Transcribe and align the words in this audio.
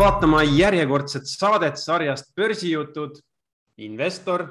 vaatama 0.00 0.42
järjekordset 0.42 1.22
saadet 1.28 1.76
sarjast 1.76 2.34
Börsijutud 2.36 3.18
investor 3.78 4.46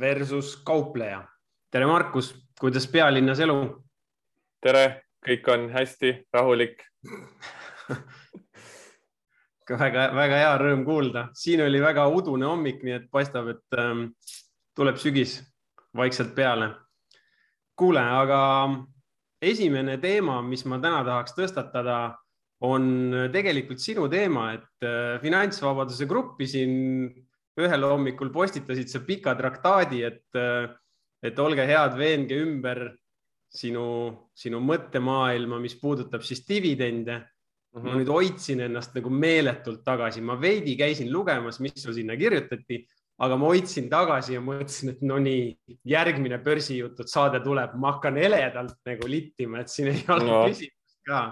versus 0.00 0.56
kaupleja. 0.56 1.28
tere, 1.70 1.86
Markus, 1.86 2.34
kuidas 2.60 2.86
pealinnas 2.86 3.40
elu? 3.40 3.82
tere, 4.62 5.02
kõik 5.26 5.50
on 5.50 5.70
hästi, 5.74 6.12
rahulik 6.32 6.84
väga-väga 9.82 10.36
hea 10.44 10.54
rõõm 10.62 10.86
kuulda, 10.86 11.26
siin 11.34 11.64
oli 11.66 11.82
väga 11.82 12.06
udune 12.06 12.46
hommik, 12.46 12.86
nii 12.86 12.94
et 13.00 13.10
paistab, 13.10 13.50
et 13.56 13.78
ähm, 13.82 14.06
tuleb 14.78 15.02
sügis 15.02 15.40
vaikselt 15.96 16.34
peale. 16.34 16.74
kuule, 17.74 18.06
aga 18.22 18.40
esimene 19.42 19.98
teema, 19.98 20.42
mis 20.46 20.64
ma 20.64 20.78
täna 20.78 21.02
tahaks 21.04 21.34
tõstatada, 21.34 22.21
on 22.62 23.28
tegelikult 23.32 23.82
sinu 23.82 24.06
teema, 24.10 24.52
et 24.54 24.86
äh, 24.86 25.18
finantsvabaduse 25.22 26.06
gruppi 26.10 26.46
siin 26.46 26.74
ühel 27.60 27.84
hommikul 27.84 28.30
postitasid 28.32 28.88
sa 28.88 29.02
pika 29.06 29.34
traktaadi, 29.38 30.02
et, 30.06 30.28
äh, 30.38 30.70
et 31.22 31.38
olge 31.42 31.66
head, 31.68 31.98
veenge 31.98 32.38
ümber 32.38 32.84
sinu, 33.52 33.84
sinu 34.34 34.62
mõttemaailma, 34.64 35.58
mis 35.60 35.76
puudutab 35.80 36.24
siis 36.24 36.46
dividende 36.48 37.18
mm. 37.18 37.26
-hmm. 37.80 37.84
ma 37.84 37.98
nüüd 37.98 38.10
hoidsin 38.12 38.64
ennast 38.68 38.96
nagu 38.96 39.10
meeletult 39.10 39.84
tagasi, 39.84 40.20
ma 40.20 40.38
veidi 40.40 40.76
käisin 40.78 41.12
lugemas, 41.12 41.60
mis 41.60 41.76
sul 41.76 41.96
sinna 41.98 42.16
kirjutati, 42.16 42.84
aga 43.22 43.36
ma 43.36 43.52
hoidsin 43.52 43.90
tagasi 43.90 44.34
ja 44.38 44.40
mõtlesin, 44.40 44.94
et 44.94 45.02
no 45.02 45.18
nii, 45.18 45.52
järgmine 45.84 46.38
börsijutud 46.42 47.10
saade 47.10 47.42
tuleb, 47.44 47.74
ma 47.74 47.96
hakkan 47.96 48.16
heledalt 48.16 48.78
nagu 48.86 49.08
littima, 49.08 49.60
et 49.60 49.68
siin 49.68 49.92
ei 49.92 50.04
ole 50.08 50.28
no. 50.30 50.44
küsimust 50.48 51.02
ka. 51.06 51.22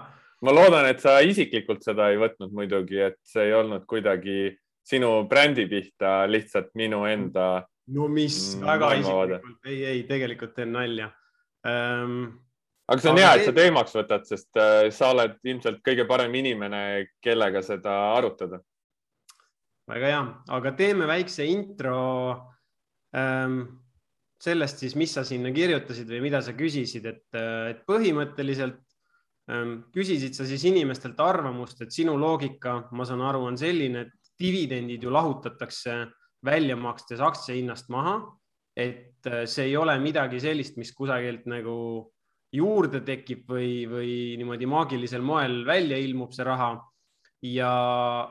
Ma 0.41 0.53
loodan, 0.55 0.87
et 0.89 1.01
sa 1.03 1.19
isiklikult 1.25 1.83
seda 1.85 2.09
ei 2.11 2.19
võtnud 2.21 2.53
muidugi, 2.55 2.99
et 3.11 3.17
see 3.27 3.49
ei 3.49 3.55
olnud 3.57 3.85
kuidagi 3.89 4.53
sinu 4.87 5.11
brändi 5.29 5.67
pihta, 5.69 6.21
lihtsalt 6.29 6.71
minu 6.79 7.03
enda. 7.09 7.65
no 7.91 8.07
mis, 8.09 8.37
väga 8.61 8.93
isiklikult, 9.01 9.59
ei, 9.67 9.83
ei, 9.85 10.05
tegelikult 10.09 10.55
teen 10.57 10.73
nalja. 10.73 11.11
Ähm, 11.67 12.39
aga 12.89 13.03
see 13.03 13.11
on 13.11 13.21
hea, 13.21 13.33
et 13.37 13.45
sa 13.45 13.53
teemaks 13.55 13.93
võtad, 13.97 14.25
sest 14.29 14.61
äh, 14.61 14.89
sa 14.95 15.11
oled 15.13 15.37
ilmselt 15.45 15.83
kõige 15.85 16.07
parem 16.09 16.33
inimene, 16.41 16.81
kellega 17.21 17.61
seda 17.65 17.97
arutada. 18.15 18.61
Väga 19.91 20.09
hea, 20.09 20.23
aga 20.57 20.73
teeme 20.77 21.05
väikse 21.09 21.45
intro 21.51 21.99
ähm, 23.17 23.63
sellest 24.41 24.81
siis, 24.81 24.95
mis 24.97 25.13
sa 25.13 25.23
sinna 25.27 25.51
kirjutasid 25.53 26.09
või 26.09 26.23
mida 26.25 26.41
sa 26.41 26.55
küsisid, 26.57 27.05
et, 27.05 27.25
et 27.35 27.83
põhimõtteliselt 27.89 28.81
küsisid 29.91 30.35
sa 30.37 30.45
siis 30.47 30.63
inimestelt 30.69 31.19
arvamust, 31.19 31.81
et 31.83 31.91
sinu 31.91 32.15
loogika, 32.19 32.77
ma 32.95 33.05
saan 33.07 33.23
aru, 33.25 33.43
on 33.49 33.57
selline, 33.59 34.05
et 34.07 34.31
dividendid 34.39 35.03
ju 35.03 35.11
lahutatakse 35.11 35.97
välja 36.45 36.77
makstes 36.79 37.21
aktsiahinnast 37.21 37.89
maha, 37.93 38.15
et 38.77 39.27
äh, 39.27 39.43
see 39.45 39.69
ei 39.69 39.77
ole 39.77 39.97
midagi 39.99 40.39
sellist, 40.41 40.77
mis 40.79 40.93
kusagilt 40.95 41.45
nagu 41.51 41.75
juurde 42.51 43.01
tekib 43.07 43.47
või, 43.51 43.85
või 43.87 44.13
niimoodi 44.39 44.67
maagilisel 44.67 45.23
moel 45.23 45.61
välja 45.67 45.99
ilmub 45.99 46.33
see 46.35 46.47
raha. 46.47 46.73
Ja, 47.41 47.71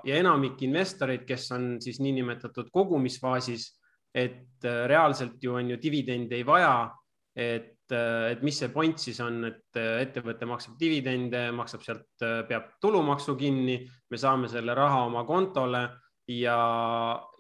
ja 0.06 0.18
enamik 0.20 0.60
investoreid, 0.62 1.24
kes 1.26 1.48
on 1.56 1.64
siis 1.82 1.98
niinimetatud 1.98 2.68
kogumisfaasis, 2.70 3.66
et 4.14 4.66
äh, 4.66 4.84
reaalselt 4.90 5.42
ju 5.42 5.56
on 5.58 5.74
ju 5.74 5.80
dividende 5.82 6.38
ei 6.38 6.46
vaja, 6.46 6.90
et, 7.36 7.76
et 7.96 8.42
mis 8.46 8.56
see 8.56 8.70
point 8.72 8.98
siis 8.98 9.18
on, 9.24 9.42
et 9.48 9.78
äh, 9.80 10.02
ettevõte 10.04 10.48
maksab 10.48 10.78
dividende, 10.80 11.48
maksab 11.56 11.84
sealt, 11.84 12.06
peab 12.48 12.74
tulumaksu 12.82 13.36
kinni, 13.40 13.80
me 14.10 14.20
saame 14.20 14.50
selle 14.50 14.74
raha 14.76 15.04
oma 15.08 15.24
kontole 15.28 15.82
ja, 16.30 16.58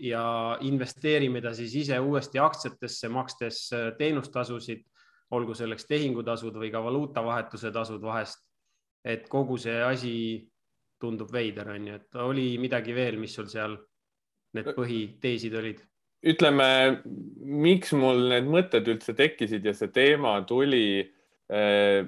ja 0.02 0.24
investeerime 0.66 1.42
ta 1.42 1.54
siis 1.56 1.74
ise 1.84 1.98
uuesti 2.00 2.40
aktsiatesse, 2.42 3.10
makstes 3.12 3.66
teenustasusid, 3.98 4.84
olgu 5.36 5.54
selleks 5.54 5.86
tehingutasud 5.86 6.56
või 6.58 6.72
ka 6.74 6.82
valuutavahetuse 6.82 7.70
tasud 7.74 8.02
vahest. 8.02 8.46
et 9.04 9.28
kogu 9.32 9.56
see 9.56 9.78
asi 9.80 10.14
tundub 11.00 11.30
veider, 11.32 11.70
on 11.72 11.86
ju, 11.88 11.94
et 11.96 12.16
oli 12.20 12.58
midagi 12.60 12.92
veel, 12.92 13.16
mis 13.16 13.32
sul 13.32 13.46
seal 13.48 13.78
need 14.52 14.74
põhiteesid 14.76 15.56
olid? 15.56 15.80
Ütleme, 16.20 17.00
miks 17.40 17.94
mul 17.96 18.26
need 18.32 18.48
mõtted 18.50 18.88
üldse 18.92 19.14
tekkisid 19.16 19.64
ja 19.64 19.72
see 19.76 19.88
teema 19.94 20.34
tuli 20.48 21.00
äh, 21.00 22.04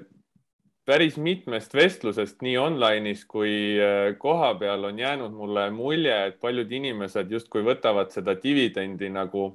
päris 0.85 1.17
mitmest 1.17 1.73
vestlusest 1.73 2.43
nii 2.45 2.55
online'is 2.61 3.25
kui 3.29 3.79
äh, 3.81 4.13
kohapeal 4.19 4.89
on 4.91 4.99
jäänud 4.99 5.33
mulle 5.33 5.69
mulje, 5.73 6.15
et 6.27 6.39
paljud 6.43 6.71
inimesed 6.71 7.31
justkui 7.31 7.65
võtavad 7.65 8.13
seda 8.13 8.35
dividendi 8.39 9.09
nagu 9.09 9.49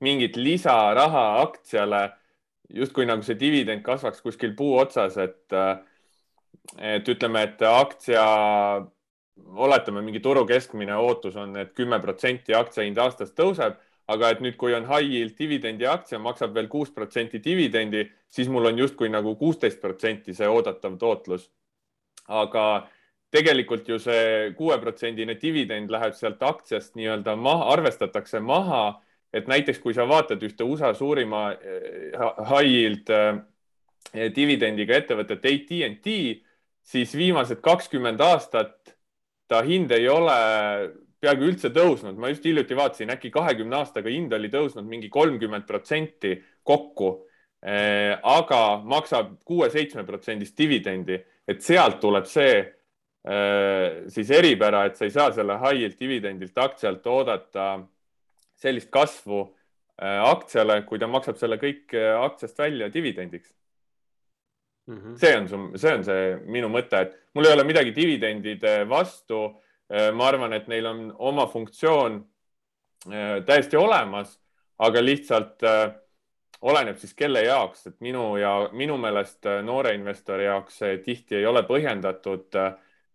mingit 0.00 0.36
lisaraha 0.36 1.26
aktsiale, 1.42 2.06
justkui 2.72 3.04
nagu 3.08 3.24
see 3.26 3.36
dividend 3.40 3.82
kasvaks 3.84 4.22
kuskil 4.24 4.54
puu 4.56 4.78
otsas, 4.80 5.18
et 5.20 5.56
äh, 5.56 5.78
et 6.78 7.08
ütleme, 7.08 7.42
et 7.48 7.62
aktsia, 7.66 8.24
oletame, 9.56 10.02
mingi 10.04 10.20
turu 10.20 10.44
keskmine 10.46 10.96
ootus 10.96 11.36
on 11.36 11.56
et, 11.56 11.70
et 11.70 11.76
kümme 11.76 12.00
protsenti 12.02 12.54
aktsia 12.54 12.84
hind 12.86 12.98
aastas 12.98 13.32
tõuseb, 13.36 13.78
aga 14.10 14.30
et 14.34 14.40
nüüd, 14.42 14.56
kui 14.58 14.74
on 14.74 14.88
high 14.88 15.06
yield 15.06 15.36
dividendi 15.38 15.86
aktsia, 15.86 16.18
maksab 16.18 16.54
veel 16.54 16.68
kuus 16.70 16.90
protsenti 16.94 17.40
dividendi, 17.42 18.04
siis 18.28 18.48
mul 18.50 18.70
on 18.70 18.78
justkui 18.78 19.10
nagu 19.12 19.36
kuusteist 19.38 19.80
protsenti 19.82 20.34
see 20.34 20.48
oodatav 20.48 20.98
tootlus. 20.98 21.50
aga 22.30 22.86
tegelikult 23.34 23.88
ju 23.88 23.98
see 23.98 24.50
kuueprotsendine 24.58 25.34
dividend 25.40 25.90
läheb 25.90 26.14
sealt 26.14 26.42
aktsiast 26.42 26.94
nii-öelda 26.98 27.36
maha, 27.38 27.70
arvestatakse 27.74 28.40
maha, 28.40 29.00
et 29.32 29.46
näiteks 29.50 29.78
kui 29.82 29.94
sa 29.94 30.06
vaatad 30.10 30.42
ühte 30.42 30.66
USA 30.66 30.92
suurima 30.94 31.50
eh, 31.54 32.14
high 32.50 32.66
yield 32.66 33.10
eh, 33.14 34.30
dividendiga 34.34 34.98
ettevõtet 34.98 35.46
AT&T, 35.46 36.16
siis 36.82 37.14
viimased 37.14 37.60
kakskümmend 37.62 38.20
aastat 38.24 38.79
ta 39.50 39.62
hind 39.66 39.90
ei 39.90 40.06
ole 40.08 40.36
peaaegu 41.20 41.48
üldse 41.50 41.70
tõusnud. 41.74 42.16
ma 42.16 42.30
just 42.30 42.46
hiljuti 42.46 42.76
vaatasin, 42.76 43.12
äkki 43.12 43.32
kahekümne 43.34 43.80
aastaga 43.80 44.12
hind 44.12 44.32
oli 44.32 44.48
tõusnud 44.52 44.86
mingi 44.88 45.10
kolmkümmend 45.12 45.66
protsenti 45.68 46.36
kokku, 46.64 47.10
eh, 47.62 48.16
aga 48.22 48.80
maksab 48.84 49.34
kuue-seitsme 49.44 50.06
protsendist 50.08 50.56
dividendi, 50.58 51.18
et 51.48 51.62
sealt 51.62 52.00
tuleb 52.00 52.28
see 52.30 52.56
eh, 52.60 54.02
siis 54.08 54.30
eripära, 54.32 54.86
et 54.86 54.96
sa 54.96 55.08
ei 55.08 55.14
saa 55.14 55.32
selle 55.36 55.58
high 55.60 55.82
yield 55.82 55.98
dividendilt 56.00 56.58
aktsialt 56.58 57.06
oodata 57.06 57.72
sellist 58.60 58.90
kasvu 58.92 59.42
eh, 60.00 60.20
aktsiale, 60.30 60.82
kui 60.88 61.02
ta 61.02 61.10
maksab 61.10 61.36
selle 61.40 61.60
kõik 61.60 61.96
aktsiast 61.98 62.64
välja 62.64 62.88
dividendiks 62.92 63.52
Mm 64.90 64.98
-hmm. 64.98 65.16
see 65.16 65.36
on 65.36 65.48
su, 65.48 65.78
see 65.78 65.94
on 65.94 66.04
see 66.04 66.36
minu 66.50 66.68
mõte, 66.68 67.00
et 67.00 67.12
mul 67.34 67.46
ei 67.46 67.52
ole 67.52 67.64
midagi 67.64 67.92
dividendide 67.94 68.88
vastu. 68.88 69.44
Äh, 69.90 70.12
ma 70.12 70.26
arvan, 70.26 70.52
et 70.52 70.68
neil 70.68 70.86
on 70.86 71.14
oma 71.18 71.46
funktsioon 71.46 72.16
äh, 73.06 73.44
täiesti 73.46 73.76
olemas, 73.76 74.40
aga 74.78 75.02
lihtsalt 75.04 75.62
äh, 75.62 75.92
oleneb 76.60 76.98
siis 76.98 77.14
kelle 77.14 77.42
jaoks, 77.42 77.86
et 77.86 78.00
minu 78.00 78.36
ja 78.36 78.68
minu 78.72 78.96
meelest 78.98 79.46
noore 79.62 79.94
investori 79.94 80.44
jaoks 80.44 80.78
see 80.78 80.98
tihti 80.98 81.36
ei 81.36 81.46
ole 81.46 81.62
põhjendatud. 81.62 82.62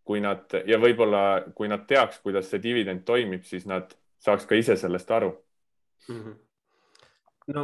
kui 0.06 0.20
nad 0.22 0.54
ja 0.68 0.78
võib-olla, 0.78 1.42
kui 1.56 1.68
nad 1.68 1.88
teaks, 1.88 2.20
kuidas 2.22 2.50
see 2.50 2.60
dividend 2.62 3.02
toimib, 3.06 3.44
siis 3.44 3.66
nad 3.66 3.96
saaks 4.20 4.46
ka 4.46 4.56
ise 4.56 4.76
sellest 4.78 5.12
aru 5.12 5.32
mm. 6.10 6.20
-hmm. 6.22 6.36
no 7.48 7.64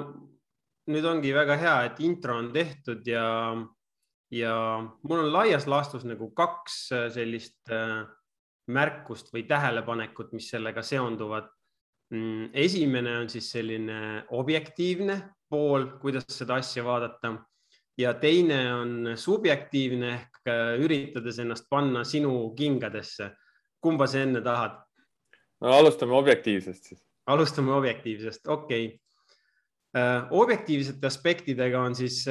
nüüd 0.88 1.06
ongi 1.06 1.34
väga 1.34 1.58
hea, 1.58 1.84
et 1.86 2.00
intro 2.00 2.38
on 2.38 2.52
tehtud 2.54 3.08
ja 3.08 3.56
ja 4.32 4.56
mul 5.04 5.26
on 5.26 5.34
laias 5.34 5.68
laastus 5.68 6.06
nagu 6.08 6.32
kaks 6.36 6.78
äh, 6.96 7.08
sellist 7.14 7.72
äh, 7.72 8.04
märkust 8.72 9.32
või 9.34 9.44
tähelepanekut, 9.50 10.32
mis 10.38 10.50
sellega 10.54 10.84
seonduvad. 10.86 11.50
Mm, 12.12 12.52
esimene 12.54 13.18
on 13.22 13.30
siis 13.32 13.48
selline 13.54 14.26
objektiivne 14.36 15.18
pool, 15.52 15.88
kuidas 16.02 16.28
seda 16.32 16.58
asja 16.60 16.84
vaadata 16.84 17.36
ja 18.00 18.14
teine 18.20 18.60
on 18.74 19.14
subjektiivne 19.20 20.14
ehk 20.16 20.52
äh, 20.52 20.74
üritades 20.84 21.40
ennast 21.44 21.68
panna 21.70 22.04
sinu 22.08 22.54
kingadesse. 22.56 23.32
kumba 23.82 24.08
sa 24.08 24.22
enne 24.22 24.42
tahad? 24.42 24.80
no 25.62 25.72
alustame 25.74 26.14
objektiivsest 26.14 26.92
siis. 26.92 27.02
alustame 27.28 27.72
objektiivsest, 27.74 28.48
okei 28.48 28.86
okay.. 28.86 30.28
objektiivsete 30.30 31.08
aspektidega 31.08 31.82
on 31.82 31.96
siis 31.96 32.24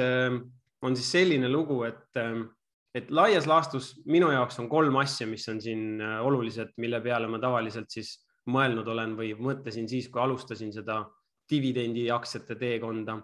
on 0.81 0.95
siis 0.97 1.11
selline 1.13 1.49
lugu, 1.49 1.83
et, 1.87 2.07
ähm, 2.17 2.47
et 2.95 3.11
laias 3.11 3.47
laastus 3.47 3.93
minu 4.05 4.31
jaoks 4.33 4.59
on 4.59 4.69
kolm 4.69 4.97
asja, 5.01 5.27
mis 5.29 5.47
on 5.51 5.61
siin 5.61 6.01
äh, 6.01 6.19
olulised, 6.25 6.73
mille 6.81 7.01
peale 7.01 7.29
ma 7.31 7.39
tavaliselt 7.41 7.91
siis 7.93 8.15
mõelnud 8.51 8.87
olen 8.89 9.15
või 9.17 9.35
mõtlesin 9.37 9.87
siis, 9.89 10.09
kui 10.09 10.21
alustasin 10.21 10.73
seda 10.73 11.03
dividendiaktsiate 11.51 12.55
teekonda. 12.57 13.19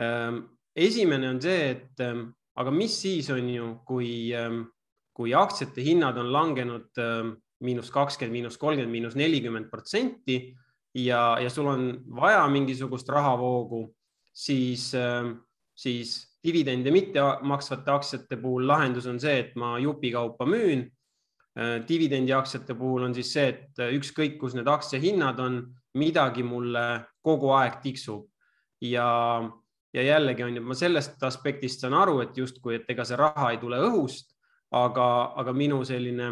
Ähm, 0.00 0.42
esimene 0.74 1.30
on 1.30 1.40
see, 1.42 1.70
et 1.76 2.02
ähm, 2.02 2.30
aga 2.58 2.72
mis 2.74 2.96
siis 3.02 3.30
on 3.30 3.46
ju, 3.48 3.68
kui, 3.86 4.32
kui 5.16 5.34
aktsiate 5.36 5.84
hinnad 5.84 6.18
on 6.20 6.32
langenud 6.32 6.98
miinus 7.64 7.90
kakskümmend, 7.94 8.34
miinus 8.34 8.58
kolmkümmend, 8.60 8.92
miinus 8.92 9.16
nelikümmend 9.16 9.70
protsenti 9.70 10.38
ja, 10.96 11.38
ja 11.40 11.50
sul 11.52 11.68
on 11.70 11.86
vaja 12.16 12.42
mingisugust 12.52 13.08
rahavoogu, 13.08 13.84
siis, 14.32 14.90
siis 15.76 16.29
dividende 16.44 16.90
mitte 16.90 17.22
maksvate 17.42 17.92
aktsiate 17.92 18.38
puhul 18.40 18.66
lahendus 18.68 19.06
on 19.10 19.20
see, 19.20 19.38
et 19.44 19.54
ma 19.56 19.78
jupikaupa 19.78 20.46
müün. 20.46 20.88
dividendiaktsiate 21.88 22.74
puhul 22.78 23.02
on 23.02 23.14
siis 23.14 23.32
see, 23.34 23.48
et 23.48 23.80
ükskõik, 23.98 24.36
kus 24.38 24.54
need 24.54 24.68
aktsiahinnad 24.70 25.40
on, 25.42 25.56
midagi 25.98 26.44
mulle 26.46 26.84
kogu 27.26 27.50
aeg 27.50 27.80
tiksub 27.82 28.28
ja, 28.80 29.42
ja 29.92 30.02
jällegi 30.02 30.44
on 30.46 30.56
ju, 30.56 30.62
ma 30.62 30.76
sellest 30.78 31.22
aspektist 31.26 31.82
saan 31.82 31.96
aru, 31.98 32.20
et 32.22 32.38
justkui, 32.38 32.78
et 32.78 32.92
ega 32.94 33.04
see 33.04 33.18
raha 33.18 33.50
ei 33.50 33.58
tule 33.58 33.80
õhust, 33.82 34.30
aga, 34.70 35.08
aga 35.42 35.52
minu 35.52 35.82
selline 35.84 36.28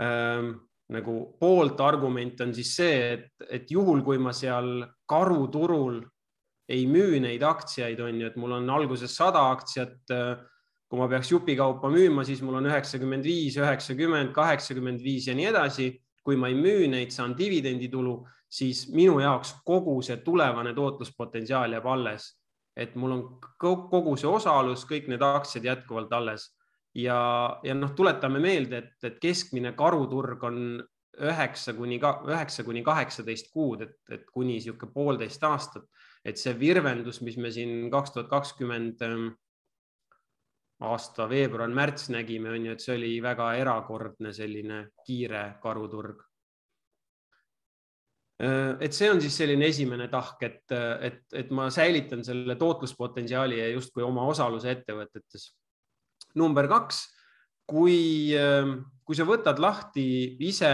ähm, 0.00 0.52
nagu 0.96 1.16
poolt 1.40 1.80
argument 1.84 2.40
on 2.40 2.54
siis 2.56 2.74
see, 2.78 2.98
et, 3.12 3.48
et 3.50 3.70
juhul, 3.70 4.02
kui 4.06 4.18
ma 4.22 4.32
seal 4.36 4.86
karuturul 5.08 6.00
ei 6.68 6.86
müü 6.90 7.20
neid 7.22 7.42
aktsiaid, 7.46 8.00
on 8.02 8.20
ju, 8.20 8.30
et 8.30 8.36
mul 8.36 8.56
on 8.58 8.70
alguses 8.70 9.14
sada 9.16 9.50
aktsiat. 9.52 10.14
kui 10.86 10.98
ma 11.00 11.08
peaks 11.10 11.32
jupikaupa 11.32 11.88
müüma, 11.90 12.22
siis 12.24 12.38
mul 12.46 12.60
on 12.60 12.68
üheksakümmend 12.70 13.24
viis, 13.26 13.56
üheksakümmend, 13.58 14.30
kaheksakümmend 14.34 15.02
viis 15.02 15.26
ja 15.26 15.34
nii 15.34 15.46
edasi. 15.50 16.02
kui 16.24 16.36
ma 16.36 16.48
ei 16.48 16.54
müü 16.54 16.88
neid, 16.90 17.10
saan 17.14 17.36
dividenditulu, 17.38 18.26
siis 18.50 18.88
minu 18.90 19.20
jaoks 19.20 19.54
kogu 19.64 20.00
see 20.02 20.16
tulevane 20.16 20.74
tootluspotentsiaal 20.74 21.72
jääb 21.72 21.86
alles. 21.86 22.34
et 22.76 22.94
mul 22.94 23.12
on 23.12 23.22
kogu 23.58 24.16
see 24.16 24.28
osalus, 24.28 24.84
kõik 24.84 25.08
need 25.08 25.22
aktsiad 25.22 25.64
jätkuvalt 25.64 26.12
alles 26.12 26.50
ja, 26.96 27.20
ja 27.62 27.74
noh, 27.74 27.92
tuletame 27.96 28.40
meelde, 28.42 28.80
et, 28.82 28.96
et 29.04 29.18
keskmine 29.20 29.72
karuturg 29.76 30.44
on 30.48 30.60
üheksa 31.16 31.74
kuni, 31.76 31.98
üheksa 32.00 32.64
kuni 32.64 32.82
kaheksateist 32.84 33.50
kuud, 33.52 33.84
et, 33.86 33.96
et 34.12 34.26
kuni 34.32 34.56
niisugune 34.56 34.92
poolteist 34.92 35.44
aastat, 35.48 35.86
et 36.26 36.40
see 36.40 36.54
virvendus, 36.58 37.20
mis 37.22 37.36
me 37.38 37.52
siin 37.54 37.90
kaks 37.92 38.14
tuhat 38.14 38.30
kakskümmend 38.30 39.02
ähm, 39.06 39.26
aasta 40.86 41.28
veebruar-märts 41.30 42.10
nägime, 42.12 42.50
on 42.52 42.66
ju, 42.66 42.76
et 42.76 42.84
see 42.84 42.96
oli 42.96 43.12
väga 43.24 43.52
erakordne 43.60 44.32
selline 44.36 44.80
kiire 45.06 45.44
karuturg. 45.62 46.24
Äh, 48.42 48.74
et 48.84 48.96
see 48.96 49.08
on 49.12 49.22
siis 49.22 49.38
selline 49.38 49.70
esimene 49.70 50.10
tahk, 50.12 50.42
et, 50.44 50.64
et, 51.08 51.22
et 51.32 51.54
ma 51.54 51.70
säilitan 51.72 52.26
selle 52.26 52.58
tootluspotentsiaali 52.60 53.62
ja 53.62 53.70
justkui 53.76 54.04
oma 54.04 54.26
osaluse 54.28 54.74
ettevõtetes 54.74 55.52
number 56.36 56.68
kaks, 56.68 57.02
kui, 57.66 58.34
ähm, 58.36 58.78
kui 59.06 59.16
sa 59.18 59.26
võtad 59.28 59.58
lahti 59.62 60.36
ise 60.46 60.72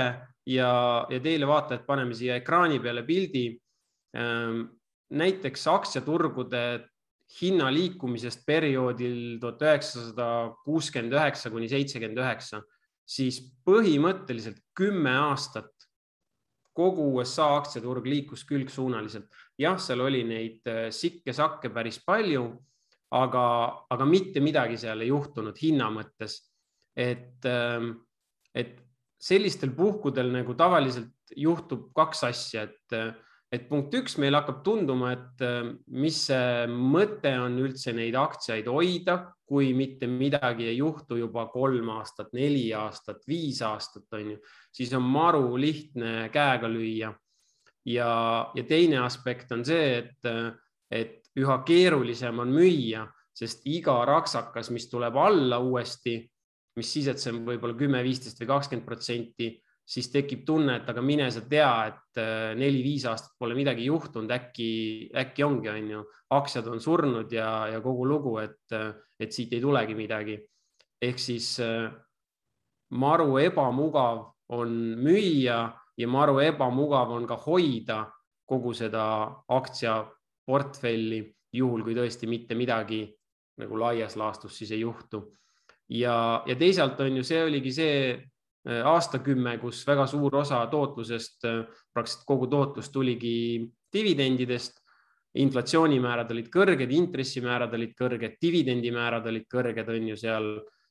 ja, 0.48 0.72
ja 1.08 1.20
teile 1.22 1.48
vaatajad, 1.48 1.87
paneme 1.87 2.16
siia 2.19 2.37
ekraani 2.40 2.81
peale 2.82 3.05
pildi. 3.06 3.46
Näiteks 5.12 5.66
aktsiaturgude 5.68 6.62
hinna 7.40 7.68
liikumisest 7.72 8.46
perioodil 8.48 9.38
tuhat 9.40 9.62
üheksasada 9.64 10.26
kuuskümmend 10.64 11.16
üheksa 11.16 11.52
kuni 11.52 11.68
seitsekümmend 11.68 12.20
üheksa, 12.20 12.62
siis 13.04 13.40
põhimõtteliselt 13.66 14.60
kümme 14.76 15.12
aastat 15.28 15.70
kogu 16.72 17.10
USA 17.18 17.50
aktsiaturg 17.58 18.06
liikus 18.08 18.46
külgsuunaliselt. 18.48 19.28
jah, 19.60 19.76
seal 19.78 20.00
oli 20.00 20.22
neid 20.24 20.68
äh, 20.68 20.88
sikke-sakke 20.88 21.68
päris 21.72 22.00
palju 22.04 22.46
aga, 23.12 23.44
aga 23.92 24.06
mitte 24.08 24.40
midagi 24.40 24.78
seal 24.80 25.04
ei 25.04 25.10
juhtunud 25.12 25.58
hinna 25.60 25.90
mõttes. 25.92 26.40
et, 26.96 27.40
ähm, 27.48 28.02
et 28.54 28.76
sellistel 29.16 29.70
puhkudel 29.72 30.28
nagu 30.32 30.52
tavaliselt 30.54 31.32
juhtub 31.36 31.86
kaks 31.96 32.24
asja, 32.28 32.66
et, 32.68 32.96
et 33.52 33.69
punkt 33.69 33.93
üks, 33.94 34.16
meil 34.20 34.37
hakkab 34.38 34.62
tunduma, 34.64 35.12
et 35.12 35.44
ähm, 35.44 35.75
mis 35.93 36.22
see 36.28 36.66
mõte 36.72 37.34
on 37.43 37.58
üldse 37.60 37.93
neid 37.94 38.16
aktsiaid 38.16 38.69
hoida, 38.72 39.19
kui 39.44 39.75
mitte 39.76 40.08
midagi 40.08 40.70
ei 40.70 40.78
juhtu 40.78 41.19
juba 41.20 41.44
kolm 41.52 41.90
aastat, 41.99 42.31
neli 42.32 42.70
aastat, 42.76 43.20
viis 43.28 43.60
aastat 43.66 44.16
on 44.16 44.32
ju, 44.34 44.38
siis 44.72 44.94
on 44.96 45.04
maru 45.04 45.50
lihtne 45.60 46.31
käega 46.32 46.70
lüüa. 46.72 47.12
ja, 47.84 48.12
ja 48.54 48.64
teine 48.64 49.02
aspekt 49.04 49.52
on 49.52 49.64
see, 49.66 49.98
et, 49.98 50.31
et 50.90 51.19
üha 51.37 51.58
keerulisem 51.66 52.40
on 52.40 52.52
müüa, 52.55 53.05
sest 53.37 53.66
iga 53.69 53.98
raksakas, 54.08 54.70
mis 54.72 54.88
tuleb 54.88 55.16
alla 55.16 55.58
uuesti, 55.60 56.16
mis 56.76 56.88
siis, 56.88 57.08
et 57.12 57.20
see 57.20 57.34
on 57.34 57.44
võib-olla 57.44 57.76
kümme, 57.76 58.00
viisteist 58.05 58.40
või 58.40 58.48
kakskümmend 58.55 58.88
protsenti, 58.88 59.52
siis 59.87 60.08
tekib 60.12 60.44
tunne, 60.46 60.79
et 60.79 60.88
aga 60.88 61.02
mine 61.05 61.29
sa 61.34 61.43
tea, 61.49 61.70
et 61.90 62.20
äh, 62.20 62.52
neli-viis 62.58 63.05
aastat 63.11 63.34
pole 63.38 63.56
midagi 63.58 63.87
juhtunud, 63.88 64.31
äkki, 64.31 64.70
äkki 65.25 65.44
ongi, 65.44 65.70
on 65.73 65.90
ju, 65.90 66.05
aktsiad 66.38 66.70
on 66.70 66.81
surnud 66.81 67.32
ja, 67.32 67.50
ja 67.73 67.82
kogu 67.84 68.06
lugu, 68.08 68.37
et, 68.43 68.76
et 69.20 69.34
siit 69.34 69.52
ei 69.52 69.61
tulegi 69.61 69.96
midagi. 69.99 70.38
ehk 71.02 71.19
siis 71.19 71.58
äh, 71.61 71.90
maru 72.94 73.38
ebamugav 73.43 74.25
on 74.55 74.70
müüa 75.02 75.61
ja 75.99 76.08
maru 76.08 76.38
ebamugav 76.40 77.11
on 77.11 77.26
ka 77.26 77.37
hoida 77.37 78.05
kogu 78.46 78.73
seda 78.75 79.05
aktsiaportfelli, 79.49 81.23
juhul 81.52 81.82
kui 81.82 81.94
tõesti 81.96 82.29
mitte 82.29 82.55
midagi 82.55 83.05
nagu 83.61 83.79
laias 83.79 84.17
laastus 84.17 84.56
siis 84.58 84.70
ei 84.70 84.81
juhtu. 84.81 85.25
ja, 85.88 86.43
ja 86.46 86.56
teisalt 86.56 87.00
on 87.00 87.17
ju, 87.17 87.25
see 87.25 87.43
oligi 87.44 87.73
see 87.73 87.96
äh, 88.14 88.31
aastakümme, 88.64 89.56
kus 89.58 89.82
väga 89.86 90.06
suur 90.06 90.36
osa 90.38 90.60
tootlusest, 90.70 91.44
äh, 91.48 91.64
praktiliselt 91.92 92.26
kogu 92.26 92.46
tootlus 92.46 92.90
tuligi 92.90 93.68
dividendidest. 93.92 94.78
inflatsioonimäärad 95.32 96.30
olid 96.30 96.48
kõrged, 96.52 96.90
intressimäärad 96.92 97.72
olid 97.72 97.94
kõrged, 97.96 98.34
dividendimäärad 98.36 99.26
olid 99.30 99.46
kõrged, 99.48 99.88
on 99.88 100.08
ju 100.10 100.16
seal 100.20 100.48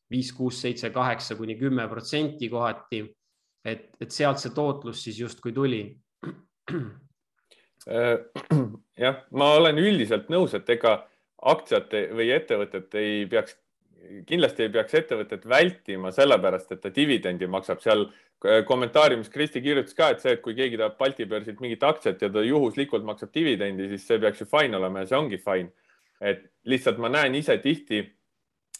viis, 0.09 0.31
kuus, 0.33 0.61
seitse, 0.63 0.89
kaheksa 0.89 1.35
kuni 1.37 1.53
kümme 1.59 1.85
protsenti 1.87 2.49
kohati. 2.49 3.03
et, 3.63 3.91
et 4.01 4.11
sealt 4.11 4.39
see 4.41 4.49
tootlus 4.49 5.03
siis 5.03 5.19
justkui 5.19 5.51
tuli 5.53 5.83
äh, 7.85 8.17
jah, 9.05 9.21
ma 9.29 9.53
olen 9.53 9.77
üldiselt 9.77 10.29
nõus, 10.33 10.55
et 10.57 10.69
ega 10.69 11.07
aktsiate 11.41 12.07
või 12.17 12.31
ettevõtet 12.33 12.95
ei 12.97 13.27
peaks, 13.29 13.53
kindlasti 14.27 14.65
ei 14.65 14.73
peaks 14.73 14.95
ettevõtet 14.97 15.47
vältima 15.49 16.11
sellepärast, 16.15 16.71
et 16.73 16.81
ta 16.83 16.91
dividendi 16.93 17.47
maksab 17.49 17.81
seal 17.83 18.07
kommentaariumis 18.67 19.29
Kristi 19.29 19.61
kirjutas 19.61 19.93
ka, 19.97 20.09
et 20.11 20.23
see, 20.23 20.33
et 20.35 20.41
kui 20.41 20.55
keegi 20.57 20.79
tahab 20.79 20.97
Balti 20.97 21.27
börsilt 21.29 21.59
mingit 21.61 21.83
aktsiat 21.85 22.23
ja 22.23 22.29
ta 22.33 22.41
juhuslikult 22.45 23.05
maksab 23.05 23.29
dividendi, 23.35 23.89
siis 23.91 24.07
see 24.07 24.21
peaks 24.21 24.41
ju 24.41 24.47
fine 24.49 24.77
olema 24.79 25.03
ja 25.03 25.11
see 25.11 25.19
ongi 25.19 25.41
fine. 25.41 25.69
et 26.21 26.41
lihtsalt 26.69 26.99
ma 27.01 27.09
näen 27.09 27.33
ise 27.33 27.55
tihti, 27.57 28.03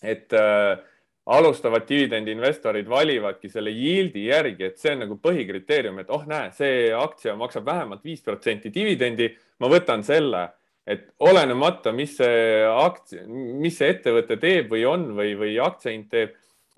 et 0.01 0.33
äh, 0.37 0.77
alustavad 1.25 1.87
dividendiinvestorid 1.89 2.89
valivadki 2.89 3.49
selle 3.49 3.71
yield'i 3.73 4.27
järgi, 4.27 4.67
et 4.67 4.77
see 4.77 4.93
on 4.93 5.01
nagu 5.05 5.17
põhikriteerium, 5.21 5.97
et 6.01 6.09
oh, 6.13 6.21
näe, 6.29 6.51
see 6.53 6.91
aktsia 6.93 7.33
maksab 7.37 7.65
vähemalt 7.65 8.03
viis 8.05 8.21
protsenti 8.25 8.69
dividendi, 8.73 9.31
ma 9.61 9.69
võtan 9.73 10.05
selle 10.05 10.47
et 10.87 11.07
olenemata, 11.19 11.91
mis 11.93 12.15
see 12.17 12.63
aktsia, 12.65 13.25
mis 13.27 13.77
see 13.77 13.91
ettevõte 13.93 14.37
teeb 14.41 14.71
või 14.73 14.85
on 14.89 15.11
või, 15.17 15.35
või 15.37 15.55
aktsiahind 15.61 16.09
teeb, 16.11 16.35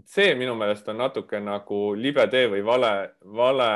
see 0.09 0.33
minu 0.35 0.55
meelest 0.59 0.87
on 0.91 0.99
natuke 0.99 1.39
nagu 1.39 1.93
libe 1.95 2.25
tee 2.31 2.49
või 2.51 2.63
vale, 2.65 2.93
vale 3.23 3.69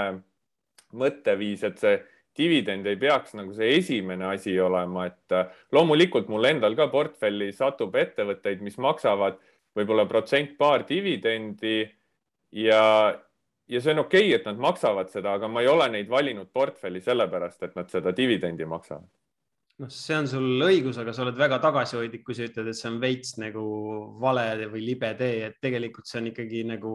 mõtteviis, 0.97 1.63
et 1.67 1.79
see 1.79 1.97
dividend 2.37 2.85
ei 2.85 2.97
peaks 3.01 3.33
nagu 3.37 3.53
see 3.55 3.77
esimene 3.79 4.27
asi 4.29 4.53
olema, 4.61 5.07
et 5.09 5.35
äh, 5.35 5.53
loomulikult 5.73 6.27
mul 6.29 6.45
endal 6.51 6.75
ka 6.77 6.89
portfelli 6.91 7.49
satub 7.55 7.95
ettevõtteid, 7.97 8.61
mis 8.65 8.77
maksavad 8.81 9.39
võib-olla 9.77 10.05
protsent-paar 10.09 10.85
dividendi 10.89 11.79
ja, 12.61 12.83
ja 13.69 13.81
see 13.81 13.95
on 13.95 14.03
okei 14.03 14.27
okay,, 14.27 14.35
et 14.37 14.45
nad 14.49 14.59
maksavad 14.61 15.09
seda, 15.13 15.37
aga 15.37 15.49
ma 15.49 15.63
ei 15.63 15.71
ole 15.71 15.89
neid 15.93 16.11
valinud 16.11 16.51
portfelli 16.53 17.01
sellepärast, 17.01 17.63
et 17.63 17.79
nad 17.79 17.89
seda 17.93 18.13
dividendi 18.17 18.67
maksavad 18.69 19.07
noh, 19.81 19.91
see 19.93 20.17
on 20.17 20.27
sul 20.29 20.65
õigus, 20.65 20.97
aga 21.01 21.13
sa 21.13 21.23
oled 21.25 21.37
väga 21.37 21.59
tagasihoidlik, 21.63 22.23
kui 22.25 22.35
sa 22.37 22.47
ütled, 22.47 22.71
et 22.71 22.77
see 22.77 22.89
on 22.89 22.99
veits 23.01 23.35
nagu 23.41 23.63
vale 24.21 24.67
või 24.71 24.83
libe 24.85 25.13
tee, 25.19 25.45
et 25.47 25.61
tegelikult 25.61 26.09
see 26.09 26.21
on 26.21 26.29
ikkagi 26.31 26.63
nagu, 26.71 26.93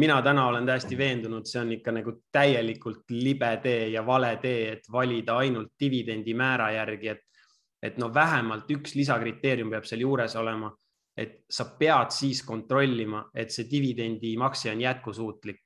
mina 0.00 0.20
täna 0.26 0.48
olen 0.50 0.68
täiesti 0.68 0.98
veendunud, 0.98 1.48
see 1.48 1.62
on 1.62 1.74
ikka 1.78 1.94
nagu 1.96 2.16
täielikult 2.34 3.14
libe 3.14 3.52
tee 3.64 3.90
ja 3.94 4.04
vale 4.06 4.34
tee, 4.42 4.72
et 4.76 4.88
valida 4.92 5.38
ainult 5.40 5.72
dividendi 5.80 6.34
määra 6.36 6.70
järgi, 6.76 7.12
et, 7.14 7.44
et 7.84 8.00
no 8.00 8.10
vähemalt 8.12 8.70
üks 8.74 8.96
lisakriteerium 8.98 9.72
peab 9.72 9.86
seal 9.88 10.04
juures 10.04 10.36
olema, 10.40 10.72
et 11.16 11.44
sa 11.50 11.68
pead 11.78 12.10
siis 12.10 12.42
kontrollima, 12.42 13.28
et 13.38 13.54
see 13.54 13.68
dividendimakse 13.70 14.72
on 14.72 14.80
jätkusuutlik. 14.82 15.62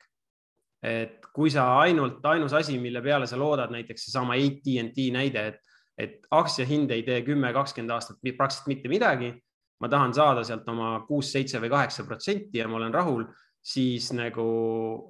Et 0.85 1.25
kui 1.35 1.51
sa 1.51 1.65
ainult, 1.81 2.21
ainus 2.31 2.53
asi, 2.55 2.77
mille 2.79 3.01
peale 3.03 3.27
sa 3.27 3.39
loodad, 3.41 3.73
näiteks 3.75 4.05
seesama 4.05 4.37
AT&T 4.39 5.09
näide, 5.11 5.47
et 5.49 5.68
et 5.99 6.27
aktsia 6.31 6.67
hind 6.67 6.91
ei 6.95 7.03
tee 7.07 7.21
kümme, 7.27 7.53
kakskümmend 7.53 7.97
aastat 7.97 8.19
praktiliselt 8.37 8.71
mitte 8.71 8.89
midagi. 8.89 9.35
ma 9.79 9.87
tahan 9.89 10.11
saada 10.15 10.43
sealt 10.43 10.67
oma 10.69 11.05
kuus, 11.07 11.29
seitse 11.31 11.61
või 11.63 11.69
kaheksa 11.71 12.03
protsenti 12.03 12.59
ja 12.59 12.67
ma 12.67 12.81
olen 12.81 12.95
rahul, 12.95 13.23
siis 13.63 14.09
nagu 14.13 14.47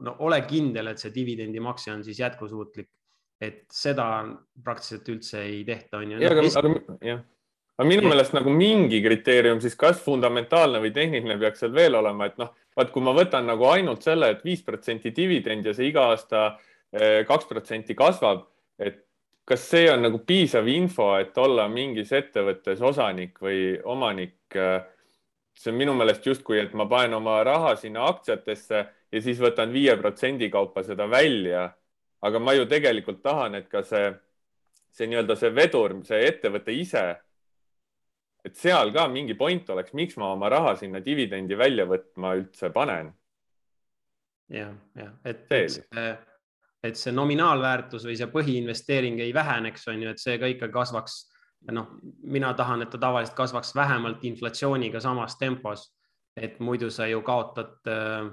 no 0.04 0.14
ole 0.26 0.42
kindel, 0.44 0.90
et 0.92 1.00
see 1.00 1.12
dividendimakse 1.14 1.92
on 1.92 2.04
siis 2.04 2.20
jätkusuutlik. 2.20 2.88
et 3.40 3.64
seda 3.70 4.26
praktiliselt 4.64 5.08
üldse 5.08 5.40
ei 5.40 5.64
tehta, 5.64 5.98
on 5.98 6.10
ju. 6.10 6.18
aga, 6.26 6.46
aga 6.58 6.96
jah 7.06 7.20
aga 7.78 7.86
minu 7.86 8.08
meelest 8.10 8.34
nagu 8.34 8.50
mingi 8.50 8.98
kriteerium 9.04 9.60
siis 9.62 9.76
kas 9.78 10.00
fundamentaalne 10.02 10.80
või 10.82 10.90
tehniline 10.94 11.38
peaks 11.38 11.62
seal 11.62 11.74
veel 11.74 11.94
olema, 11.94 12.26
et 12.26 12.40
noh, 12.40 12.50
vaat 12.76 12.90
kui 12.90 13.04
ma 13.06 13.14
võtan 13.14 13.46
nagu 13.46 13.68
ainult 13.70 14.02
selle 14.02 14.32
et, 14.32 14.40
et 14.40 14.48
viis 14.50 14.64
protsenti 14.66 15.12
dividend 15.14 15.66
ja 15.66 15.74
see 15.76 15.92
iga 15.92 16.08
aasta 16.10 16.48
eh, 16.90 17.22
kaks 17.28 17.46
protsenti 17.46 17.94
kasvab, 17.98 18.48
et 18.82 19.04
kas 19.48 19.64
see 19.70 19.88
on 19.90 20.02
nagu 20.04 20.20
piisav 20.28 20.68
info, 20.68 21.14
et 21.16 21.36
olla 21.40 21.64
mingis 21.72 22.12
ettevõttes 22.12 22.82
osanik 22.84 23.40
või 23.40 23.78
omanik? 23.84 24.38
Eh, 24.54 24.80
see 25.58 25.72
on 25.72 25.78
minu 25.80 25.94
meelest 25.98 26.26
justkui, 26.26 26.60
et 26.60 26.74
ma 26.78 26.86
panen 26.86 27.16
oma 27.18 27.40
raha 27.46 27.74
sinna 27.76 28.04
aktsiatesse 28.12 28.82
ja 29.12 29.22
siis 29.24 29.40
võtan 29.42 29.72
viie 29.74 29.96
protsendi 29.98 30.50
kaupa 30.52 30.84
seda 30.86 31.08
välja. 31.10 31.72
aga 32.20 32.38
ma 32.38 32.52
ju 32.52 32.66
tegelikult 32.66 33.22
tahan, 33.22 33.54
et 33.54 33.68
ka 33.70 33.82
see, 33.86 34.10
see 34.90 35.06
nii-öelda 35.06 35.36
see 35.38 35.50
vedur, 35.54 35.92
see 36.04 36.24
ettevõte 36.26 36.74
ise 36.74 37.04
et 38.44 38.56
seal 38.56 38.92
ka 38.94 39.06
mingi 39.12 39.36
point 39.38 39.70
oleks, 39.70 39.94
miks 39.98 40.16
ma 40.20 40.32
oma 40.32 40.48
raha 40.52 40.74
sinna 40.78 41.00
dividendi 41.04 41.58
välja 41.58 41.86
võtma 41.88 42.34
üldse 42.38 42.70
panen. 42.74 43.12
ja, 44.48 44.70
ja 44.96 45.10
et, 45.24 45.44
et 45.50 45.70
see, 45.74 46.12
et 46.88 46.98
see 47.00 47.12
nominaalväärtus 47.14 48.06
või 48.08 48.16
see 48.18 48.30
põhiinvesteering 48.32 49.20
ei 49.24 49.34
väheneks, 49.34 49.86
on 49.92 50.02
ju, 50.02 50.10
et 50.14 50.22
see 50.22 50.38
ka 50.38 50.50
ikka 50.50 50.70
kasvaks. 50.74 51.20
noh, 51.74 51.88
mina 52.22 52.52
tahan, 52.54 52.82
et 52.82 52.90
ta 52.90 52.98
tavaliselt 52.98 53.36
kasvaks 53.36 53.74
vähemalt 53.74 54.24
inflatsiooniga 54.24 55.00
samas 55.00 55.38
tempos. 55.38 55.94
et 56.36 56.60
muidu 56.60 56.90
sa 56.90 57.06
ju 57.06 57.22
kaotad 57.22 57.88
äh, 57.90 58.28